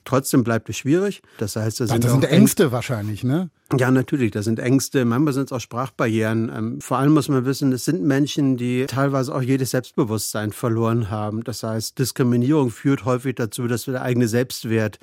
Trotzdem 0.07 0.45
bleibt 0.45 0.69
es 0.69 0.77
schwierig. 0.77 1.21
Das 1.37 1.57
heißt, 1.57 1.81
das 1.81 1.89
sind, 1.89 2.01
das 2.01 2.11
sind 2.11 2.23
Ängste 2.23 2.37
Ängste 2.37 2.71
wahrscheinlich, 2.71 3.25
ne? 3.25 3.49
Ja, 3.77 3.91
natürlich. 3.91 4.31
Das 4.31 4.45
sind 4.45 4.57
Ängste. 4.57 5.03
Manchmal 5.03 5.33
sind 5.33 5.47
es 5.47 5.51
auch 5.51 5.59
Sprachbarrieren. 5.59 6.49
Ähm, 6.55 6.79
vor 6.79 6.97
allem 6.97 7.13
muss 7.13 7.27
man 7.27 7.43
wissen, 7.43 7.73
es 7.73 7.83
sind 7.83 8.01
Menschen, 8.01 8.55
die 8.55 8.85
teilweise 8.85 9.35
auch 9.35 9.41
jedes 9.41 9.71
Selbstbewusstsein 9.71 10.53
verloren 10.53 11.09
haben. 11.09 11.43
Das 11.43 11.63
heißt, 11.63 11.99
Diskriminierung 11.99 12.69
führt 12.69 13.03
häufig 13.03 13.35
dazu, 13.35 13.67
dass 13.67 13.83
der 13.83 14.01
eigene 14.01 14.29
Selbstwert 14.29 14.97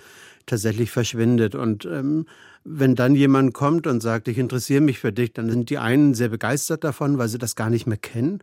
tatsächlich 0.47 0.90
verschwindet. 0.90 1.54
Und 1.54 1.85
ähm, 1.85 2.25
wenn 2.64 2.94
dann 2.94 3.14
jemand 3.14 3.52
kommt 3.52 3.87
und 3.87 4.02
sagt, 4.02 4.26
ich 4.28 4.38
interessiere 4.38 4.80
mich 4.80 4.99
für 4.99 5.12
dich, 5.12 5.33
dann 5.33 5.50
sind 5.50 5.71
die 5.71 5.78
einen 5.78 6.14
sehr 6.14 6.30
begeistert 6.30 6.83
davon, 6.83 7.18
weil 7.18 7.28
sie 7.28 7.38
das 7.38 7.56
gar 7.56 7.71
nicht 7.71 7.87
mehr 7.87 7.99
kennen. 7.99 8.40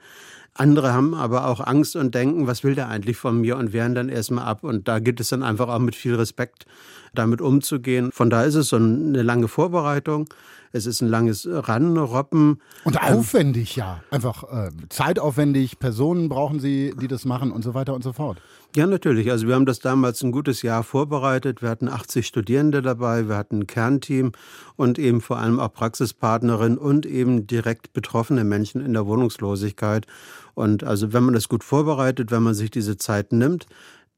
Andere 0.54 0.94
haben 0.94 1.14
aber 1.14 1.48
auch 1.48 1.66
Angst 1.66 1.96
und 1.96 2.14
denken, 2.14 2.46
was 2.46 2.64
will 2.64 2.76
der 2.76 2.90
eigentlich 2.90 3.18
von 3.18 3.40
mir 3.40 3.58
und 3.58 3.74
wehren 3.74 3.96
dann 3.96 4.10
erstmal 4.10 4.46
ab. 4.46 4.64
Und 4.64 4.88
da 4.88 5.00
geht 5.00 5.20
es 5.20 5.30
dann 5.30 5.44
einfach 5.44 5.70
auch 5.70 5.80
mit 5.80 5.96
viel 5.96 6.16
Respekt 6.16 6.66
damit 7.14 7.42
umzugehen. 7.42 8.12
Von 8.12 8.30
da 8.30 8.44
ist 8.44 8.56
es 8.56 8.70
so 8.70 8.76
eine 8.76 9.22
lange 9.22 9.48
Vorbereitung. 9.48 10.28
Es 10.74 10.86
ist 10.86 11.02
ein 11.02 11.08
langes 11.08 11.48
Ranrobben. 11.50 12.62
Und 12.84 12.96
ähm, 12.96 13.18
aufwendig, 13.18 13.76
ja. 13.76 14.02
Einfach 14.10 14.44
äh, 14.44 14.70
zeitaufwendig. 14.90 15.80
Personen 15.80 16.30
brauchen 16.30 16.60
Sie, 16.60 16.94
die 17.00 17.08
das 17.08 17.26
machen 17.26 17.52
und 17.52 17.64
so 17.64 17.74
weiter 17.74 17.94
und 17.94 18.04
so 18.04 18.14
fort. 18.14 18.42
Ja, 18.74 18.88
natürlich. 18.88 19.30
Also 19.30 19.48
wir 19.48 19.56
haben 19.56 19.66
das 19.66 19.80
damals 19.80 20.24
ein 20.24 20.32
gutes 20.32 20.62
Jahr 20.62 20.84
vorbereitet. 20.84 21.62
Wir 21.62 21.68
hatten 21.68 21.90
80 21.90 22.26
Studierende 22.26 22.82
dabei, 22.82 23.28
wir 23.28 23.36
hatten 23.36 23.60
ein 23.60 23.68
Kernteam 23.68 24.32
und 24.78 24.98
eben 24.98 25.20
vor 25.20 25.40
allem 25.40 25.60
auch 25.60 25.74
Praxispartnerinnen 25.74 26.78
und 26.78 27.06
eben 27.06 27.48
direkt 27.48 27.92
betroffene 27.92 28.46
Menschen 28.46 28.80
in 28.80 28.94
der 28.94 29.06
Wohnungslosigkeit. 29.06 30.08
Und 30.54 30.86
also 30.86 31.12
wenn 31.12 31.24
man 31.24 31.34
das 31.34 31.50
gut 31.50 31.66
vorbereitet, 31.66 32.32
wenn 32.32 32.44
man 32.44 32.54
sich 32.54 32.72
diese 32.72 32.96
Zeit 32.96 33.34
nimmt, 33.34 33.66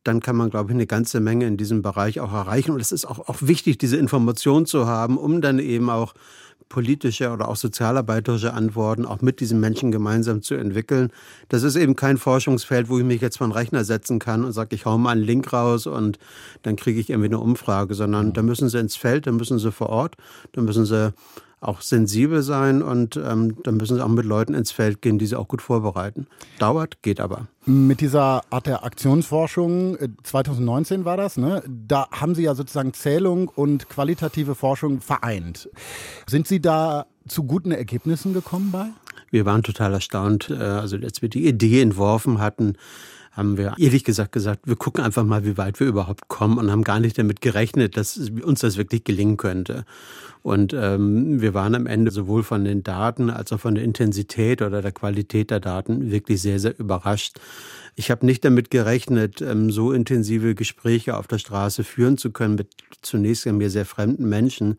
dann 0.04 0.20
kann 0.20 0.36
man, 0.36 0.52
glaube 0.52 0.70
ich, 0.70 0.76
eine 0.76 0.86
ganze 0.86 1.20
Menge 1.20 1.48
in 1.48 1.58
diesem 1.58 1.82
Bereich 1.82 2.20
auch 2.20 2.34
erreichen. 2.34 2.74
Und 2.74 2.80
es 2.80 2.92
ist 2.92 3.06
auch, 3.06 3.28
auch 3.28 3.38
wichtig, 3.42 3.80
diese 3.80 3.98
Information 3.98 4.68
zu 4.68 4.86
haben, 4.86 5.18
um 5.18 5.42
dann 5.42 5.58
eben 5.58 5.90
auch 5.90 6.14
politische 6.74 7.30
oder 7.30 7.50
auch 7.50 7.56
sozialarbeiterische 7.56 8.52
Antworten 8.52 9.06
auch 9.06 9.22
mit 9.22 9.40
diesen 9.40 9.60
Menschen 9.60 9.92
gemeinsam 9.92 10.42
zu 10.42 10.56
entwickeln. 10.56 11.12
Das 11.48 11.62
ist 11.62 11.76
eben 11.76 11.96
kein 11.96 12.18
Forschungsfeld, 12.18 12.90
wo 12.90 12.98
ich 12.98 13.06
mich 13.06 13.22
jetzt 13.22 13.40
einen 13.44 13.52
Rechner 13.52 13.84
setzen 13.84 14.18
kann 14.18 14.44
und 14.44 14.54
sage, 14.54 14.76
ich 14.76 14.86
hau 14.86 14.98
mal 14.98 15.12
einen 15.12 15.22
Link 15.22 15.54
raus 15.54 15.86
und 15.86 16.18
dann 16.64 16.76
kriege 16.76 17.00
ich 17.00 17.12
irgendwie 17.12 17.28
eine 17.30 17.40
Umfrage, 17.40 17.94
sondern 17.94 18.34
da 18.34 18.42
müssen 18.42 18.70
sie 18.70 18.80
ins 18.80 18.96
Feld, 18.96 19.28
da 19.28 19.32
müssen 19.32 19.60
sie 19.60 19.72
vor 19.72 19.90
Ort, 19.90 20.16
da 20.54 20.62
müssen 20.62 20.86
sie 20.86 21.14
auch 21.64 21.82
sensibel 21.82 22.42
sein 22.42 22.82
und 22.82 23.18
ähm, 23.18 23.56
dann 23.64 23.78
müssen 23.78 23.96
sie 23.96 24.04
auch 24.04 24.10
mit 24.10 24.26
Leuten 24.26 24.54
ins 24.54 24.72
Feld 24.72 25.02
gehen, 25.02 25.18
die 25.18 25.26
sie 25.26 25.36
auch 25.36 25.48
gut 25.48 25.62
vorbereiten. 25.62 26.28
Dauert, 26.60 27.02
geht 27.02 27.20
aber. 27.20 27.48
Mit 27.66 28.02
dieser 28.02 28.44
Art 28.50 28.68
der 28.68 28.84
Aktionsforschung, 28.84 29.98
2019 30.24 31.02
äh, 31.02 31.06
war 31.06 31.18
das, 31.18 31.38
ne? 31.38 31.64
da 31.68 32.08
haben 32.12 32.36
Sie 32.36 32.44
ja 32.44 32.56
sozusagen 32.56 32.94
Zählung 32.94 33.48
und 33.48 33.90
qualitative 33.90 34.56
Forschung 34.56 35.02
vereint. 35.02 35.70
Sind 36.28 36.48
Sie 36.48 36.62
da 36.62 37.06
zu 37.28 37.44
guten 37.44 37.72
Ergebnissen 37.72 38.34
gekommen 38.34 38.72
bei? 38.72 38.88
Wir 39.32 39.46
waren 39.46 39.64
total 39.64 39.94
erstaunt, 39.94 40.50
äh, 40.50 40.56
also 40.56 40.98
als 40.98 41.22
wir 41.22 41.30
die 41.30 41.48
Idee 41.48 41.82
entworfen 41.82 42.40
hatten, 42.40 42.78
haben 43.34 43.58
wir 43.58 43.76
ehrlich 43.80 44.04
gesagt 44.04 44.32
gesagt, 44.32 44.68
wir 44.68 44.76
gucken 44.76 45.04
einfach 45.04 45.24
mal, 45.24 45.44
wie 45.44 45.58
weit 45.58 45.80
wir 45.80 45.88
überhaupt 45.88 46.28
kommen 46.28 46.60
und 46.60 46.72
haben 46.72 46.84
gar 46.84 47.00
nicht 47.00 47.18
damit 47.18 47.42
gerechnet, 47.42 47.98
dass 47.98 48.18
uns 48.18 48.60
das 48.60 48.78
wirklich 48.78 49.04
gelingen 49.04 49.38
könnte. 49.38 49.86
Und 50.44 50.74
ähm, 50.74 51.42
wir 51.42 51.54
waren 51.54 51.74
am 51.74 51.88
Ende 51.88 52.12
sowohl 52.12 52.44
von 52.44 52.64
den 52.64 52.84
Daten 52.84 53.30
als 53.32 53.52
auch 53.52 53.60
von 53.60 53.76
der 53.76 53.84
Intensität 53.84 54.62
oder 54.62 54.82
der 54.82 54.92
Qualität 54.92 55.50
der 55.50 55.60
Daten 55.60 56.12
wirklich 56.12 56.42
sehr, 56.42 56.60
sehr 56.60 56.78
überrascht. 56.78 57.40
Ich 57.96 58.12
habe 58.12 58.26
nicht 58.26 58.46
damit 58.46 58.70
gerechnet, 58.70 59.42
ähm, 59.42 59.72
so 59.72 59.92
intensive 59.94 60.54
Gespräche 60.54 61.18
auf 61.18 61.28
der 61.28 61.40
Straße 61.40 61.84
führen 61.84 62.18
zu 62.18 62.32
können 62.32 62.56
mit 62.56 62.68
zunächst 63.02 63.46
mir 63.48 63.70
sehr 63.70 63.86
fremden 63.86 64.30
Menschen. 64.30 64.78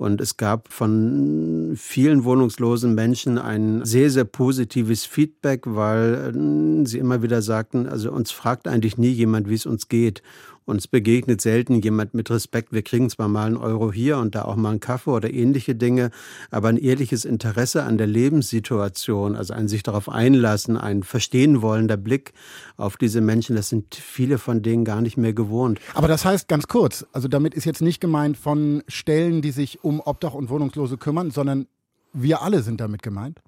Und 0.00 0.22
es 0.22 0.38
gab 0.38 0.72
von 0.72 1.74
vielen 1.76 2.24
wohnungslosen 2.24 2.94
Menschen 2.94 3.36
ein 3.36 3.84
sehr, 3.84 4.08
sehr 4.08 4.24
positives 4.24 5.04
Feedback, 5.04 5.64
weil 5.66 6.32
äh, 6.34 6.86
sie 6.86 6.96
immer 6.96 7.22
wieder 7.22 7.42
sagten, 7.42 7.86
also 7.86 8.10
uns 8.10 8.30
fragt 8.30 8.66
eigentlich 8.66 8.96
nie 8.96 9.10
jemand, 9.10 9.50
wie 9.50 9.54
es 9.54 9.66
uns 9.66 9.88
geht. 9.88 10.22
Uns 10.64 10.86
begegnet 10.86 11.40
selten 11.40 11.80
jemand 11.80 12.14
mit 12.14 12.30
Respekt. 12.30 12.72
Wir 12.72 12.82
kriegen 12.82 13.10
zwar 13.10 13.28
mal 13.28 13.46
einen 13.46 13.56
Euro 13.56 13.92
hier 13.92 14.18
und 14.18 14.34
da 14.34 14.42
auch 14.42 14.56
mal 14.56 14.70
einen 14.70 14.80
Kaffee 14.80 15.10
oder 15.10 15.32
ähnliche 15.32 15.74
Dinge, 15.74 16.10
aber 16.50 16.68
ein 16.68 16.76
ehrliches 16.76 17.24
Interesse 17.24 17.82
an 17.82 17.98
der 17.98 18.06
Lebenssituation, 18.06 19.36
also 19.36 19.54
ein 19.54 19.68
sich 19.68 19.82
darauf 19.82 20.08
einlassen, 20.08 20.76
ein 20.76 21.02
verstehen 21.02 21.62
wollender 21.62 21.96
Blick 21.96 22.32
auf 22.76 22.96
diese 22.96 23.20
Menschen, 23.20 23.56
das 23.56 23.68
sind 23.68 23.94
viele 23.94 24.38
von 24.38 24.62
denen 24.62 24.84
gar 24.84 25.00
nicht 25.00 25.16
mehr 25.16 25.32
gewohnt. 25.32 25.80
Aber 25.94 26.08
das 26.08 26.24
heißt 26.24 26.46
ganz 26.46 26.68
kurz, 26.68 27.06
also 27.12 27.26
damit 27.26 27.54
ist 27.54 27.64
jetzt 27.64 27.82
nicht 27.82 28.00
gemeint 28.00 28.36
von 28.36 28.82
Stellen, 28.86 29.42
die 29.42 29.50
sich 29.50 29.82
um 29.82 30.00
Obdach 30.00 30.34
und 30.34 30.50
Wohnungslose 30.50 30.98
kümmern, 30.98 31.30
sondern 31.30 31.66
wir 32.12 32.42
alle 32.42 32.62
sind 32.62 32.80
damit 32.80 33.02
gemeint? 33.02 33.40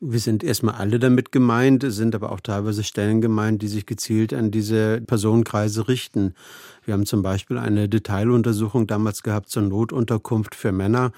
Wir 0.00 0.20
sind 0.20 0.44
erstmal 0.44 0.76
alle 0.76 1.00
damit 1.00 1.32
gemeint, 1.32 1.84
sind 1.88 2.14
aber 2.14 2.30
auch 2.30 2.38
teilweise 2.38 2.84
Stellen 2.84 3.20
gemeint, 3.20 3.62
die 3.62 3.66
sich 3.66 3.84
gezielt 3.84 4.32
an 4.32 4.52
diese 4.52 5.00
Personenkreise 5.00 5.88
richten. 5.88 6.34
Wir 6.84 6.94
haben 6.94 7.04
zum 7.04 7.20
Beispiel 7.20 7.58
eine 7.58 7.88
Detailuntersuchung 7.88 8.86
damals 8.86 9.24
gehabt 9.24 9.50
zur 9.50 9.62
Notunterkunft 9.62 10.54
für 10.54 10.70
Männer. 10.70 11.10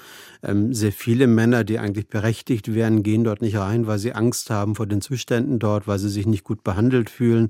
Ähm, 0.43 0.73
sehr 0.73 0.93
viele 0.93 1.27
Männer, 1.27 1.63
die 1.63 1.79
eigentlich 1.79 2.09
berechtigt 2.09 2.75
wären, 2.75 3.03
gehen 3.03 3.23
dort 3.23 3.43
nicht 3.43 3.57
rein, 3.59 3.87
weil 3.87 3.99
sie 3.99 4.15
Angst 4.15 4.49
haben 4.49 4.75
vor 4.75 4.87
den 4.87 5.03
Zuständen 5.03 5.59
dort, 5.59 5.87
weil 5.87 5.99
sie 5.99 6.09
sich 6.09 6.27
nicht 6.27 6.45
gut 6.45 6.65
behandelt 6.65 7.11
fühlen. 7.11 7.49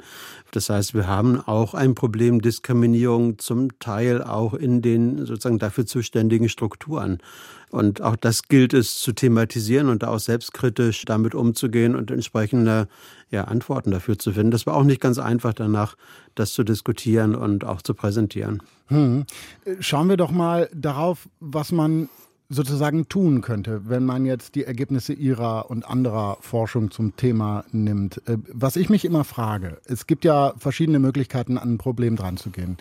Das 0.51 0.69
heißt, 0.69 0.95
wir 0.95 1.07
haben 1.07 1.41
auch 1.41 1.75
ein 1.75 1.95
Problem 1.95 2.43
Diskriminierung 2.43 3.39
zum 3.39 3.79
Teil 3.79 4.23
auch 4.23 4.53
in 4.53 4.83
den 4.83 5.25
sozusagen 5.27 5.61
dafür 5.61 5.87
zuständigen 5.87 6.49
Strukturen. 6.49 7.19
Und 7.71 8.03
auch 8.03 8.17
das 8.17 8.43
gilt 8.45 8.75
es 8.75 8.99
zu 8.99 9.13
thematisieren 9.13 9.89
und 9.89 10.05
auch 10.05 10.19
selbstkritisch 10.19 11.05
damit 11.05 11.35
umzugehen 11.35 11.95
und 11.95 12.11
entsprechende 12.11 12.89
ja, 13.31 13.45
Antworten 13.45 13.93
dafür 13.93 14.19
zu 14.19 14.33
finden. 14.33 14.51
Das 14.51 14.67
war 14.67 14.75
auch 14.75 14.83
nicht 14.83 15.01
ganz 15.01 15.19
einfach 15.19 15.55
danach, 15.55 15.97
das 16.35 16.53
zu 16.53 16.65
diskutieren 16.65 17.35
und 17.35 17.65
auch 17.65 17.81
zu 17.83 17.95
präsentieren. 17.95 18.63
Hm. 18.89 19.25
Schauen 19.79 20.09
wir 20.09 20.17
doch 20.17 20.33
mal 20.33 20.69
darauf, 20.75 21.29
was 21.39 21.71
man 21.71 22.09
sozusagen 22.53 23.09
tun 23.09 23.43
könnte, 23.43 23.89
wenn 23.89 24.05
man 24.05 24.27
jetzt 24.27 24.57
die 24.57 24.65
Ergebnisse 24.65 25.13
Ihrer 25.13 25.71
und 25.71 25.89
anderer 25.89 26.37
Forschung 26.41 26.91
zum 26.91 27.15
Thema 27.17 27.65
nimmt. 27.71 28.21
Äh, 28.29 28.39
was 28.53 28.75
ich 28.75 28.91
mich 28.91 29.05
immer 29.05 29.23
frage, 29.23 29.79
es 29.85 30.09
gibt 30.09 30.25
ja 30.25 30.53
verschiedene 30.59 30.99
Möglichkeiten, 30.99 31.57
an 31.57 31.75
ein 31.75 31.79
Problem 31.79 32.17
dran 32.17 32.37
zu 32.37 32.51
gehen. 32.51 32.77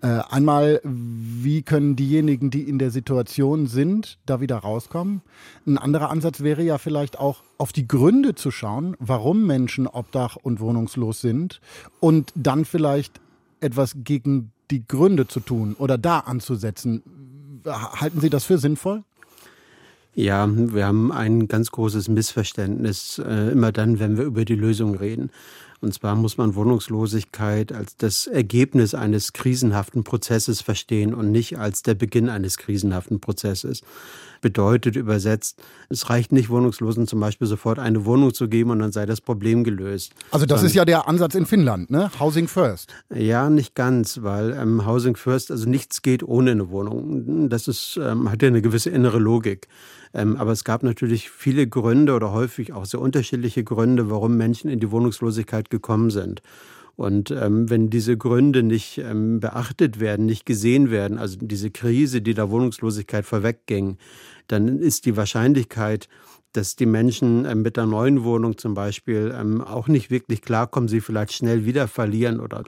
Äh, 0.00 0.20
einmal, 0.30 0.80
wie 0.82 1.60
können 1.60 1.96
diejenigen, 1.96 2.50
die 2.50 2.62
in 2.62 2.78
der 2.78 2.90
Situation 2.90 3.66
sind, 3.66 4.18
da 4.24 4.40
wieder 4.40 4.56
rauskommen? 4.56 5.20
Ein 5.66 5.76
anderer 5.76 6.10
Ansatz 6.10 6.40
wäre 6.40 6.62
ja 6.62 6.78
vielleicht 6.78 7.18
auch, 7.18 7.42
auf 7.58 7.72
die 7.72 7.86
Gründe 7.86 8.34
zu 8.34 8.50
schauen, 8.50 8.96
warum 9.00 9.46
Menschen 9.46 9.86
obdach 9.86 10.36
und 10.36 10.60
wohnungslos 10.60 11.20
sind 11.20 11.60
und 12.00 12.32
dann 12.34 12.64
vielleicht 12.64 13.20
etwas 13.60 13.96
gegen 14.02 14.52
die 14.70 14.86
Gründe 14.86 15.26
zu 15.26 15.40
tun 15.40 15.76
oder 15.78 15.98
da 15.98 16.20
anzusetzen. 16.20 17.02
Halten 17.66 18.20
Sie 18.20 18.30
das 18.30 18.44
für 18.44 18.56
sinnvoll? 18.56 19.04
Ja, 20.14 20.48
wir 20.50 20.86
haben 20.86 21.12
ein 21.12 21.46
ganz 21.46 21.70
großes 21.70 22.08
Missverständnis 22.08 23.20
äh, 23.24 23.52
immer 23.52 23.70
dann, 23.70 24.00
wenn 24.00 24.16
wir 24.16 24.24
über 24.24 24.44
die 24.44 24.56
Lösung 24.56 24.96
reden. 24.96 25.30
Und 25.80 25.94
zwar 25.94 26.14
muss 26.14 26.36
man 26.36 26.54
Wohnungslosigkeit 26.54 27.72
als 27.72 27.96
das 27.96 28.26
Ergebnis 28.26 28.94
eines 28.94 29.32
krisenhaften 29.32 30.04
Prozesses 30.04 30.60
verstehen 30.60 31.14
und 31.14 31.30
nicht 31.30 31.58
als 31.58 31.82
der 31.82 31.94
Beginn 31.94 32.28
eines 32.28 32.58
krisenhaften 32.58 33.20
Prozesses. 33.20 33.82
Bedeutet 34.40 34.96
übersetzt, 34.96 35.62
es 35.88 36.08
reicht 36.08 36.32
nicht 36.32 36.48
Wohnungslosen 36.48 37.06
zum 37.06 37.20
Beispiel 37.20 37.46
sofort 37.46 37.78
eine 37.78 38.04
Wohnung 38.04 38.32
zu 38.32 38.48
geben 38.48 38.70
und 38.70 38.78
dann 38.78 38.92
sei 38.92 39.06
das 39.06 39.20
Problem 39.20 39.64
gelöst. 39.64 40.12
Also 40.30 40.46
das 40.46 40.62
ist 40.62 40.74
ja 40.74 40.84
der 40.84 41.08
Ansatz 41.08 41.34
in 41.34 41.46
Finnland, 41.46 41.90
ne? 41.90 42.10
Housing 42.18 42.48
First. 42.48 42.92
Ja, 43.14 43.50
nicht 43.50 43.74
ganz, 43.74 44.22
weil 44.22 44.52
ähm, 44.52 44.86
Housing 44.86 45.16
First, 45.16 45.50
also 45.50 45.68
nichts 45.68 46.02
geht 46.02 46.22
ohne 46.22 46.52
eine 46.52 46.70
Wohnung. 46.70 47.48
Das 47.48 47.68
ist, 47.68 47.98
ähm, 48.02 48.30
hat 48.30 48.42
ja 48.42 48.48
eine 48.48 48.62
gewisse 48.62 48.90
innere 48.90 49.18
Logik. 49.18 49.68
Ähm, 50.12 50.36
aber 50.36 50.52
es 50.52 50.64
gab 50.64 50.82
natürlich 50.82 51.30
viele 51.30 51.66
Gründe 51.66 52.14
oder 52.14 52.32
häufig 52.32 52.72
auch 52.72 52.84
sehr 52.84 53.00
unterschiedliche 53.00 53.62
Gründe, 53.62 54.10
warum 54.10 54.36
Menschen 54.36 54.70
in 54.70 54.80
die 54.80 54.90
Wohnungslosigkeit 54.90 55.70
gekommen 55.70 56.10
sind. 56.10 56.42
Und 57.00 57.30
ähm, 57.30 57.70
wenn 57.70 57.88
diese 57.88 58.18
Gründe 58.18 58.62
nicht 58.62 58.98
ähm, 58.98 59.40
beachtet 59.40 60.00
werden, 60.00 60.26
nicht 60.26 60.44
gesehen 60.44 60.90
werden, 60.90 61.16
also 61.16 61.38
diese 61.40 61.70
Krise, 61.70 62.20
die 62.20 62.34
der 62.34 62.50
Wohnungslosigkeit 62.50 63.24
vorwegging, 63.24 63.96
dann 64.48 64.78
ist 64.78 65.06
die 65.06 65.16
Wahrscheinlichkeit, 65.16 66.10
dass 66.52 66.76
die 66.76 66.86
Menschen 66.86 67.44
ähm, 67.44 67.62
mit 67.62 67.76
der 67.76 67.86
neuen 67.86 68.24
Wohnung 68.24 68.58
zum 68.58 68.74
Beispiel 68.74 69.34
ähm, 69.38 69.60
auch 69.60 69.88
nicht 69.88 70.10
wirklich 70.10 70.42
klarkommen, 70.42 70.88
sie 70.88 71.00
vielleicht 71.00 71.32
schnell 71.32 71.64
wieder 71.64 71.88
verlieren 71.88 72.40
oder 72.40 72.60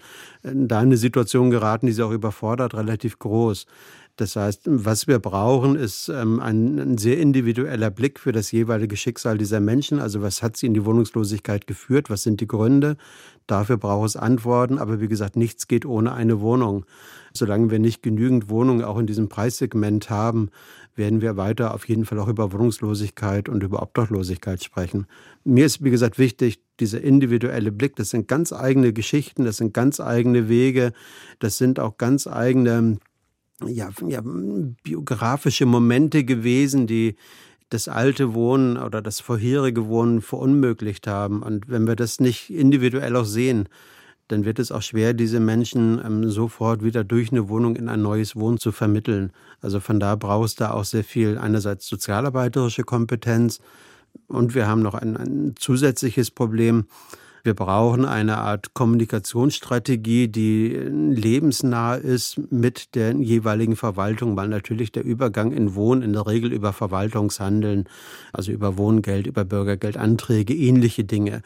äh, 0.43 0.53
da 0.55 0.81
in 0.81 0.89
eine 0.89 0.97
Situation 0.97 1.51
geraten, 1.51 1.87
die 1.87 1.93
sie 1.93 2.05
auch 2.05 2.12
überfordert, 2.12 2.75
relativ 2.75 3.19
groß. 3.19 3.67
Das 4.17 4.37
heißt, 4.37 4.62
was 4.67 5.07
wir 5.07 5.19
brauchen, 5.19 5.75
ist 5.75 6.09
ähm, 6.09 6.39
ein, 6.39 6.99
sehr 6.99 7.19
individueller 7.19 7.91
Blick 7.91 8.21
für 8.21 8.33
das 8.33 8.53
jeweilige 8.53 8.97
Schicksal 8.97 9.39
dieser 9.39 9.61
Menschen. 9.61 9.99
Also 9.99 10.21
was 10.21 10.43
hat 10.43 10.57
sie 10.57 10.67
in 10.67 10.75
die 10.75 10.85
Wohnungslosigkeit 10.85 11.67
geführt? 11.67 12.11
Was 12.11 12.23
sind 12.23 12.41
die 12.41 12.47
Gründe? 12.47 12.99
Dafür 13.47 13.79
braucht 13.79 14.11
es 14.11 14.17
Antworten. 14.17 14.79
Aber 14.79 15.01
wie 15.01 15.09
gesagt, 15.09 15.37
nichts 15.37 15.67
geht 15.67 15.87
ohne 15.87 16.12
eine 16.12 16.41
Wohnung. 16.41 16.85
Solange 17.35 17.71
wir 17.71 17.79
nicht 17.79 18.03
genügend 18.03 18.49
Wohnungen 18.49 18.83
auch 18.83 18.99
in 18.99 19.07
diesem 19.07 19.29
Preissegment 19.29 20.11
haben, 20.11 20.51
werden 20.95 21.23
wir 21.23 21.37
weiter 21.37 21.75
auf 21.75 21.89
jeden 21.89 22.05
Fall 22.05 22.19
auch 22.19 22.29
über 22.29 22.53
Wohnungslosigkeit 22.53 23.49
und 23.49 23.62
über 23.62 23.83
Obdachlosigkeit 23.83 24.62
sprechen. 24.62 25.07
Mir 25.45 25.67
ist, 25.67 25.83
wie 25.83 25.91
gesagt, 25.91 26.19
wichtig, 26.19 26.61
dieser 26.81 27.01
individuelle 27.01 27.73
Blick. 27.73 27.97
Das 27.97 28.11
sind 28.11 28.29
ganz 28.29 28.53
eigene 28.53 28.93
Geschichten, 28.93 29.45
das 29.45 29.57
sind 29.57 29.73
ganz 29.73 30.01
eigene 30.01 30.49
Wege, 30.49 30.93
das 31.39 31.59
sind 31.59 31.81
auch 31.81 31.97
ganz 31.97 32.27
eigene 32.27 32.99
ja, 33.67 33.91
ja, 34.07 34.23
biografische 34.83 35.67
Momente 35.67 36.25
gewesen, 36.25 36.87
die 36.87 37.17
das 37.69 37.89
alte 37.89 38.35
Wohnen 38.35 38.77
oder 38.77 39.01
das 39.01 39.21
vorherige 39.21 39.87
Wohnen 39.87 40.21
verunmöglicht 40.21 41.07
haben. 41.07 41.43
Und 41.43 41.69
wenn 41.69 41.87
wir 41.87 41.97
das 41.97 42.21
nicht 42.21 42.51
individuell 42.51 43.16
auch 43.16 43.25
sehen, 43.25 43.68
dann 44.33 44.45
wird 44.45 44.59
es 44.59 44.73
auch 44.73 44.83
schwer, 44.83 45.12
diese 45.12 45.40
Menschen 45.40 46.01
ähm, 46.05 46.31
sofort 46.31 46.83
wieder 46.83 47.05
durch 47.05 47.31
eine 47.31 47.49
Wohnung 47.49 47.77
in 47.77 47.88
ein 47.88 48.03
neues 48.03 48.35
Wohnen 48.35 48.59
zu 48.59 48.73
vermitteln. 48.73 49.33
Also 49.61 49.79
von 49.79 50.01
da 50.01 50.16
brauchst 50.16 50.61
du 50.61 50.73
auch 50.73 50.85
sehr 50.85 51.05
viel 51.05 51.38
einerseits 51.38 51.87
sozialarbeiterische 51.87 52.83
Kompetenz 52.83 53.61
und 54.29 54.55
wir 54.55 54.66
haben 54.66 54.83
noch 54.83 54.95
ein, 54.95 55.16
ein 55.16 55.55
zusätzliches 55.59 56.31
Problem. 56.31 56.87
Wir 57.45 57.55
brauchen 57.55 58.05
eine 58.05 58.38
Art 58.38 58.73
Kommunikationsstrategie, 58.73 60.29
die 60.29 60.68
lebensnah 60.68 61.97
ist 61.97 62.40
mit 62.53 62.95
der 62.95 63.16
jeweiligen 63.16 63.75
Verwaltung, 63.75 64.37
weil 64.37 64.47
natürlich 64.47 64.92
der 64.92 65.05
Übergang 65.05 65.51
in 65.51 65.75
Wohnen 65.75 66.03
in 66.03 66.12
der 66.12 66.27
Regel 66.29 66.53
über 66.53 66.73
Verwaltungshandeln, 66.73 67.88
also 68.33 68.53
über 68.53 68.79
Wohngeld, 68.79 69.27
über 69.27 69.45
Bürgergeldanträge, 69.45 70.55
ähnliche 70.55 71.03
Dinge. 71.03 71.42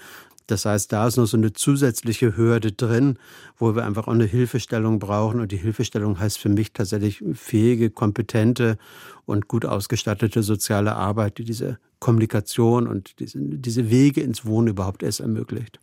Das 0.46 0.64
heißt, 0.64 0.92
da 0.92 1.06
ist 1.06 1.16
noch 1.16 1.26
so 1.26 1.36
eine 1.36 1.52
zusätzliche 1.52 2.36
Hürde 2.36 2.72
drin, 2.72 3.18
wo 3.56 3.74
wir 3.74 3.84
einfach 3.84 4.06
auch 4.06 4.12
eine 4.12 4.24
Hilfestellung 4.24 4.98
brauchen. 4.98 5.40
Und 5.40 5.52
die 5.52 5.56
Hilfestellung 5.56 6.18
heißt 6.18 6.38
für 6.38 6.48
mich 6.48 6.72
tatsächlich 6.72 7.22
fähige, 7.34 7.90
kompetente 7.90 8.78
und 9.24 9.48
gut 9.48 9.64
ausgestattete 9.64 10.42
soziale 10.42 10.94
Arbeit, 10.94 11.38
die 11.38 11.44
diese 11.44 11.78
Kommunikation 11.98 12.86
und 12.86 13.18
diese, 13.18 13.38
diese 13.40 13.90
Wege 13.90 14.20
ins 14.20 14.44
Wohnen 14.44 14.68
überhaupt 14.68 15.02
erst 15.02 15.20
ermöglicht. 15.20 15.80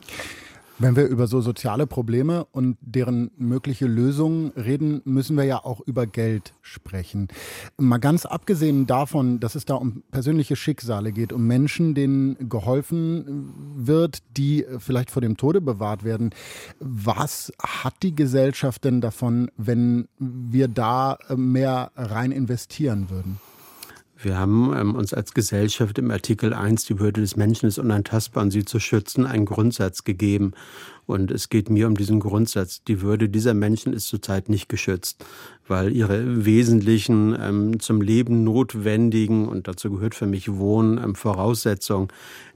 Wenn 0.79 0.95
wir 0.95 1.05
über 1.05 1.27
so 1.27 1.39
soziale 1.39 1.85
Probleme 1.85 2.45
und 2.51 2.77
deren 2.81 3.29
mögliche 3.37 3.85
Lösungen 3.85 4.51
reden, 4.55 5.01
müssen 5.05 5.37
wir 5.37 5.43
ja 5.43 5.63
auch 5.63 5.81
über 5.81 6.07
Geld 6.07 6.53
sprechen. 6.61 7.27
Mal 7.77 7.99
ganz 7.99 8.25
abgesehen 8.25 8.87
davon, 8.87 9.39
dass 9.39 9.53
es 9.53 9.65
da 9.65 9.75
um 9.75 10.03
persönliche 10.11 10.55
Schicksale 10.55 11.11
geht, 11.11 11.31
um 11.31 11.45
Menschen, 11.45 11.93
denen 11.93 12.49
geholfen 12.49 13.53
wird, 13.75 14.23
die 14.35 14.65
vielleicht 14.79 15.11
vor 15.11 15.21
dem 15.21 15.37
Tode 15.37 15.61
bewahrt 15.61 16.03
werden. 16.03 16.31
Was 16.79 17.53
hat 17.61 18.01
die 18.01 18.15
Gesellschaft 18.15 18.83
denn 18.83 18.99
davon, 18.99 19.51
wenn 19.57 20.07
wir 20.17 20.67
da 20.67 21.19
mehr 21.35 21.91
rein 21.95 22.31
investieren 22.31 23.11
würden? 23.11 23.39
Wir 24.23 24.37
haben 24.37 24.73
ähm, 24.75 24.95
uns 24.95 25.13
als 25.13 25.33
Gesellschaft 25.33 25.97
im 25.97 26.09
Artikel 26.09 26.53
1, 26.53 26.85
die 26.85 26.99
Würde 26.99 27.21
des 27.21 27.35
Menschen 27.35 27.67
ist 27.67 27.77
unantastbar 27.77 28.43
und 28.43 28.51
sie 28.51 28.63
zu 28.63 28.79
schützen, 28.79 29.25
einen 29.25 29.45
Grundsatz 29.45 30.05
gegeben. 30.05 30.53
Und 31.05 31.31
es 31.31 31.49
geht 31.49 31.69
mir 31.69 31.87
um 31.87 31.95
diesen 31.95 32.19
Grundsatz. 32.19 32.83
Die 32.83 33.01
Würde 33.01 33.29
dieser 33.29 33.53
Menschen 33.53 33.93
ist 33.93 34.07
zurzeit 34.07 34.49
nicht 34.49 34.69
geschützt, 34.69 35.25
weil 35.67 35.91
ihre 35.91 36.45
wesentlichen, 36.45 37.35
ähm, 37.39 37.79
zum 37.79 38.01
Leben 38.01 38.43
notwendigen, 38.43 39.47
und 39.47 39.67
dazu 39.67 39.91
gehört 39.91 40.15
für 40.15 40.27
mich 40.27 40.53
Wohnen, 40.53 40.97
ähm, 40.97 41.15
Voraussetzungen 41.15 42.07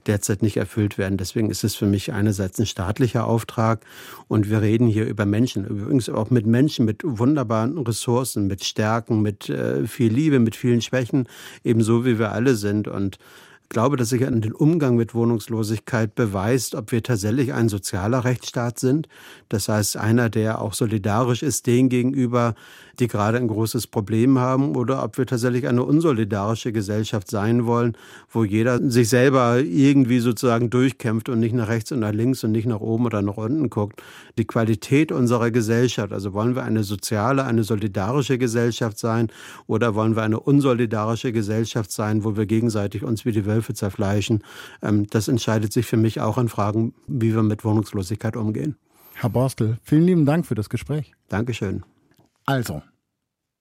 derzeit 0.06 0.42
nicht 0.42 0.56
erfüllt 0.56 0.98
werden. 0.98 1.18
Deswegen 1.18 1.50
ist 1.50 1.64
es 1.64 1.74
für 1.74 1.86
mich 1.86 2.12
einerseits 2.12 2.58
ein 2.58 2.66
staatlicher 2.66 3.26
Auftrag 3.26 3.84
und 4.26 4.48
wir 4.48 4.62
reden 4.62 4.88
hier 4.88 5.06
über 5.06 5.26
Menschen, 5.26 5.66
übrigens 5.66 6.08
auch 6.08 6.30
mit 6.30 6.46
Menschen 6.46 6.86
mit 6.86 7.02
wunderbaren 7.04 7.76
Ressourcen, 7.78 8.46
mit 8.46 8.64
Stärken, 8.64 9.20
mit 9.20 9.50
äh, 9.50 9.86
viel 9.86 10.12
Liebe, 10.12 10.38
mit 10.38 10.56
vielen 10.56 10.80
Schwächen, 10.80 11.28
ebenso 11.64 12.06
wie 12.06 12.18
wir 12.18 12.32
alle 12.32 12.54
sind. 12.56 12.88
Und 12.88 13.18
glaube, 13.68 13.96
dass 13.96 14.08
sich 14.08 14.26
an 14.26 14.40
den 14.40 14.52
Umgang 14.52 14.96
mit 14.96 15.14
Wohnungslosigkeit 15.14 16.14
beweist, 16.14 16.74
ob 16.74 16.92
wir 16.92 17.02
tatsächlich 17.02 17.52
ein 17.52 17.68
sozialer 17.68 18.24
Rechtsstaat 18.24 18.78
sind. 18.78 19.08
Das 19.48 19.68
heißt, 19.68 19.96
einer, 19.96 20.30
der 20.30 20.60
auch 20.60 20.72
solidarisch 20.72 21.42
ist 21.42 21.66
denen 21.66 21.88
gegenüber, 21.88 22.54
die 22.98 23.08
gerade 23.08 23.38
ein 23.38 23.48
großes 23.48 23.86
Problem 23.86 24.38
haben, 24.38 24.74
oder 24.74 25.04
ob 25.04 25.18
wir 25.18 25.26
tatsächlich 25.26 25.68
eine 25.68 25.84
unsolidarische 25.84 26.72
Gesellschaft 26.72 27.30
sein 27.30 27.66
wollen, 27.66 27.96
wo 28.30 28.44
jeder 28.44 28.78
sich 28.90 29.08
selber 29.08 29.60
irgendwie 29.60 30.18
sozusagen 30.18 30.70
durchkämpft 30.70 31.28
und 31.28 31.40
nicht 31.40 31.54
nach 31.54 31.68
rechts 31.68 31.92
und 31.92 32.00
nach 32.00 32.12
links 32.12 32.42
und 32.44 32.52
nicht 32.52 32.66
nach 32.66 32.80
oben 32.80 33.06
oder 33.06 33.22
nach 33.22 33.36
unten 33.36 33.70
guckt. 33.70 34.02
Die 34.38 34.46
Qualität 34.46 35.12
unserer 35.12 35.50
Gesellschaft, 35.50 36.12
also 36.12 36.32
wollen 36.32 36.56
wir 36.56 36.64
eine 36.64 36.84
soziale, 36.84 37.44
eine 37.44 37.64
solidarische 37.64 38.38
Gesellschaft 38.38 38.98
sein 38.98 39.28
oder 39.66 39.94
wollen 39.94 40.16
wir 40.16 40.22
eine 40.22 40.40
unsolidarische 40.40 41.32
Gesellschaft 41.32 41.92
sein, 41.92 42.24
wo 42.24 42.36
wir 42.36 42.46
gegenseitig 42.46 43.04
uns 43.04 43.24
wie 43.24 43.32
die 43.32 43.46
Wölfe 43.58 43.74
zerfleischen? 43.74 44.44
Ähm, 44.82 45.06
das 45.08 45.28
entscheidet 45.28 45.72
sich 45.72 45.86
für 45.86 45.96
mich 45.96 46.20
auch 46.20 46.38
an 46.38 46.48
Fragen, 46.48 46.94
wie 47.06 47.34
wir 47.34 47.42
mit 47.42 47.64
Wohnungslosigkeit 47.64 48.36
umgehen. 48.36 48.76
Herr 49.14 49.30
Borstel, 49.30 49.78
vielen 49.82 50.04
lieben 50.04 50.26
Dank 50.26 50.46
für 50.46 50.54
das 50.54 50.70
Gespräch. 50.70 51.12
Dankeschön. 51.28 51.82
Also, 52.46 52.82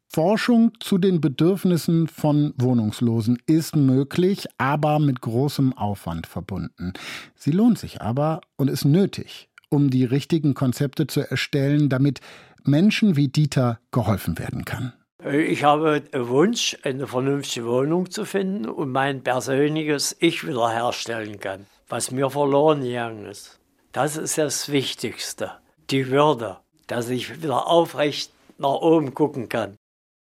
Forschung 0.07 0.71
zu 0.79 0.97
den 0.97 1.19
Bedürfnissen 1.19 2.07
von 2.07 2.53
Wohnungslosen 2.57 3.39
ist 3.47 3.75
möglich, 3.75 4.47
aber 4.57 4.99
mit 4.99 5.21
großem 5.21 5.73
Aufwand 5.73 6.27
verbunden. 6.27 6.93
Sie 7.35 7.51
lohnt 7.51 7.79
sich 7.79 8.01
aber 8.01 8.41
und 8.55 8.69
ist 8.69 8.85
nötig, 8.85 9.49
um 9.69 9.89
die 9.89 10.05
richtigen 10.05 10.53
Konzepte 10.53 11.07
zu 11.07 11.29
erstellen, 11.29 11.89
damit 11.89 12.21
Menschen 12.63 13.15
wie 13.15 13.27
Dieter 13.27 13.79
geholfen 13.91 14.37
werden 14.37 14.63
kann. 14.63 14.93
Ich 15.23 15.63
habe 15.63 16.03
einen 16.11 16.27
Wunsch, 16.29 16.77
eine 16.83 17.07
vernünftige 17.07 17.65
Wohnung 17.65 18.11
zu 18.11 18.23
finden 18.23 18.69
und 18.69 18.91
mein 18.91 19.23
persönliches 19.23 20.15
Ich 20.19 20.45
wiederherstellen 20.45 21.39
kann, 21.39 21.65
was 21.89 22.11
mir 22.11 22.29
verloren 22.29 22.83
gegangen 22.83 23.25
ist. 23.25 23.59
Das 23.93 24.15
ist 24.15 24.37
das 24.37 24.71
Wichtigste. 24.71 25.53
Die 25.89 26.09
Würde, 26.09 26.57
dass 26.85 27.09
ich 27.09 27.41
wieder 27.41 27.65
aufrecht 27.65 28.31
nach 28.59 28.75
oben 28.75 29.15
gucken 29.15 29.49
kann. 29.49 29.75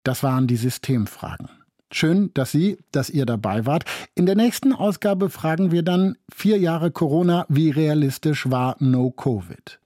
Das 0.05 0.23
waren 0.23 0.47
die 0.47 0.57
Systemfragen. 0.57 1.49
Schön, 1.91 2.31
dass 2.35 2.53
Sie, 2.53 2.79
dass 2.93 3.11
ihr 3.11 3.27
dabei 3.27 3.67
wart. 3.67 3.85
In 4.15 4.27
der 4.27 4.37
nächsten 4.37 4.73
Ausgabe 4.73 5.29
fragen 5.29 5.73
wir 5.73 5.83
dann 5.83 6.17
vier 6.33 6.59
Jahre 6.59 6.93
Corona, 6.93 7.47
wie 7.49 7.71
realistisch 7.71 8.49
war 8.49 8.77
No 8.79 9.11
Covid? 9.11 9.81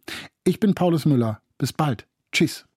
Ich 0.45 0.61
bin 0.61 0.75
Paulus 0.75 1.07
Müller. 1.07 1.41
Bis 1.57 1.73
bald. 1.73 2.07
Tschüss. 2.33 2.68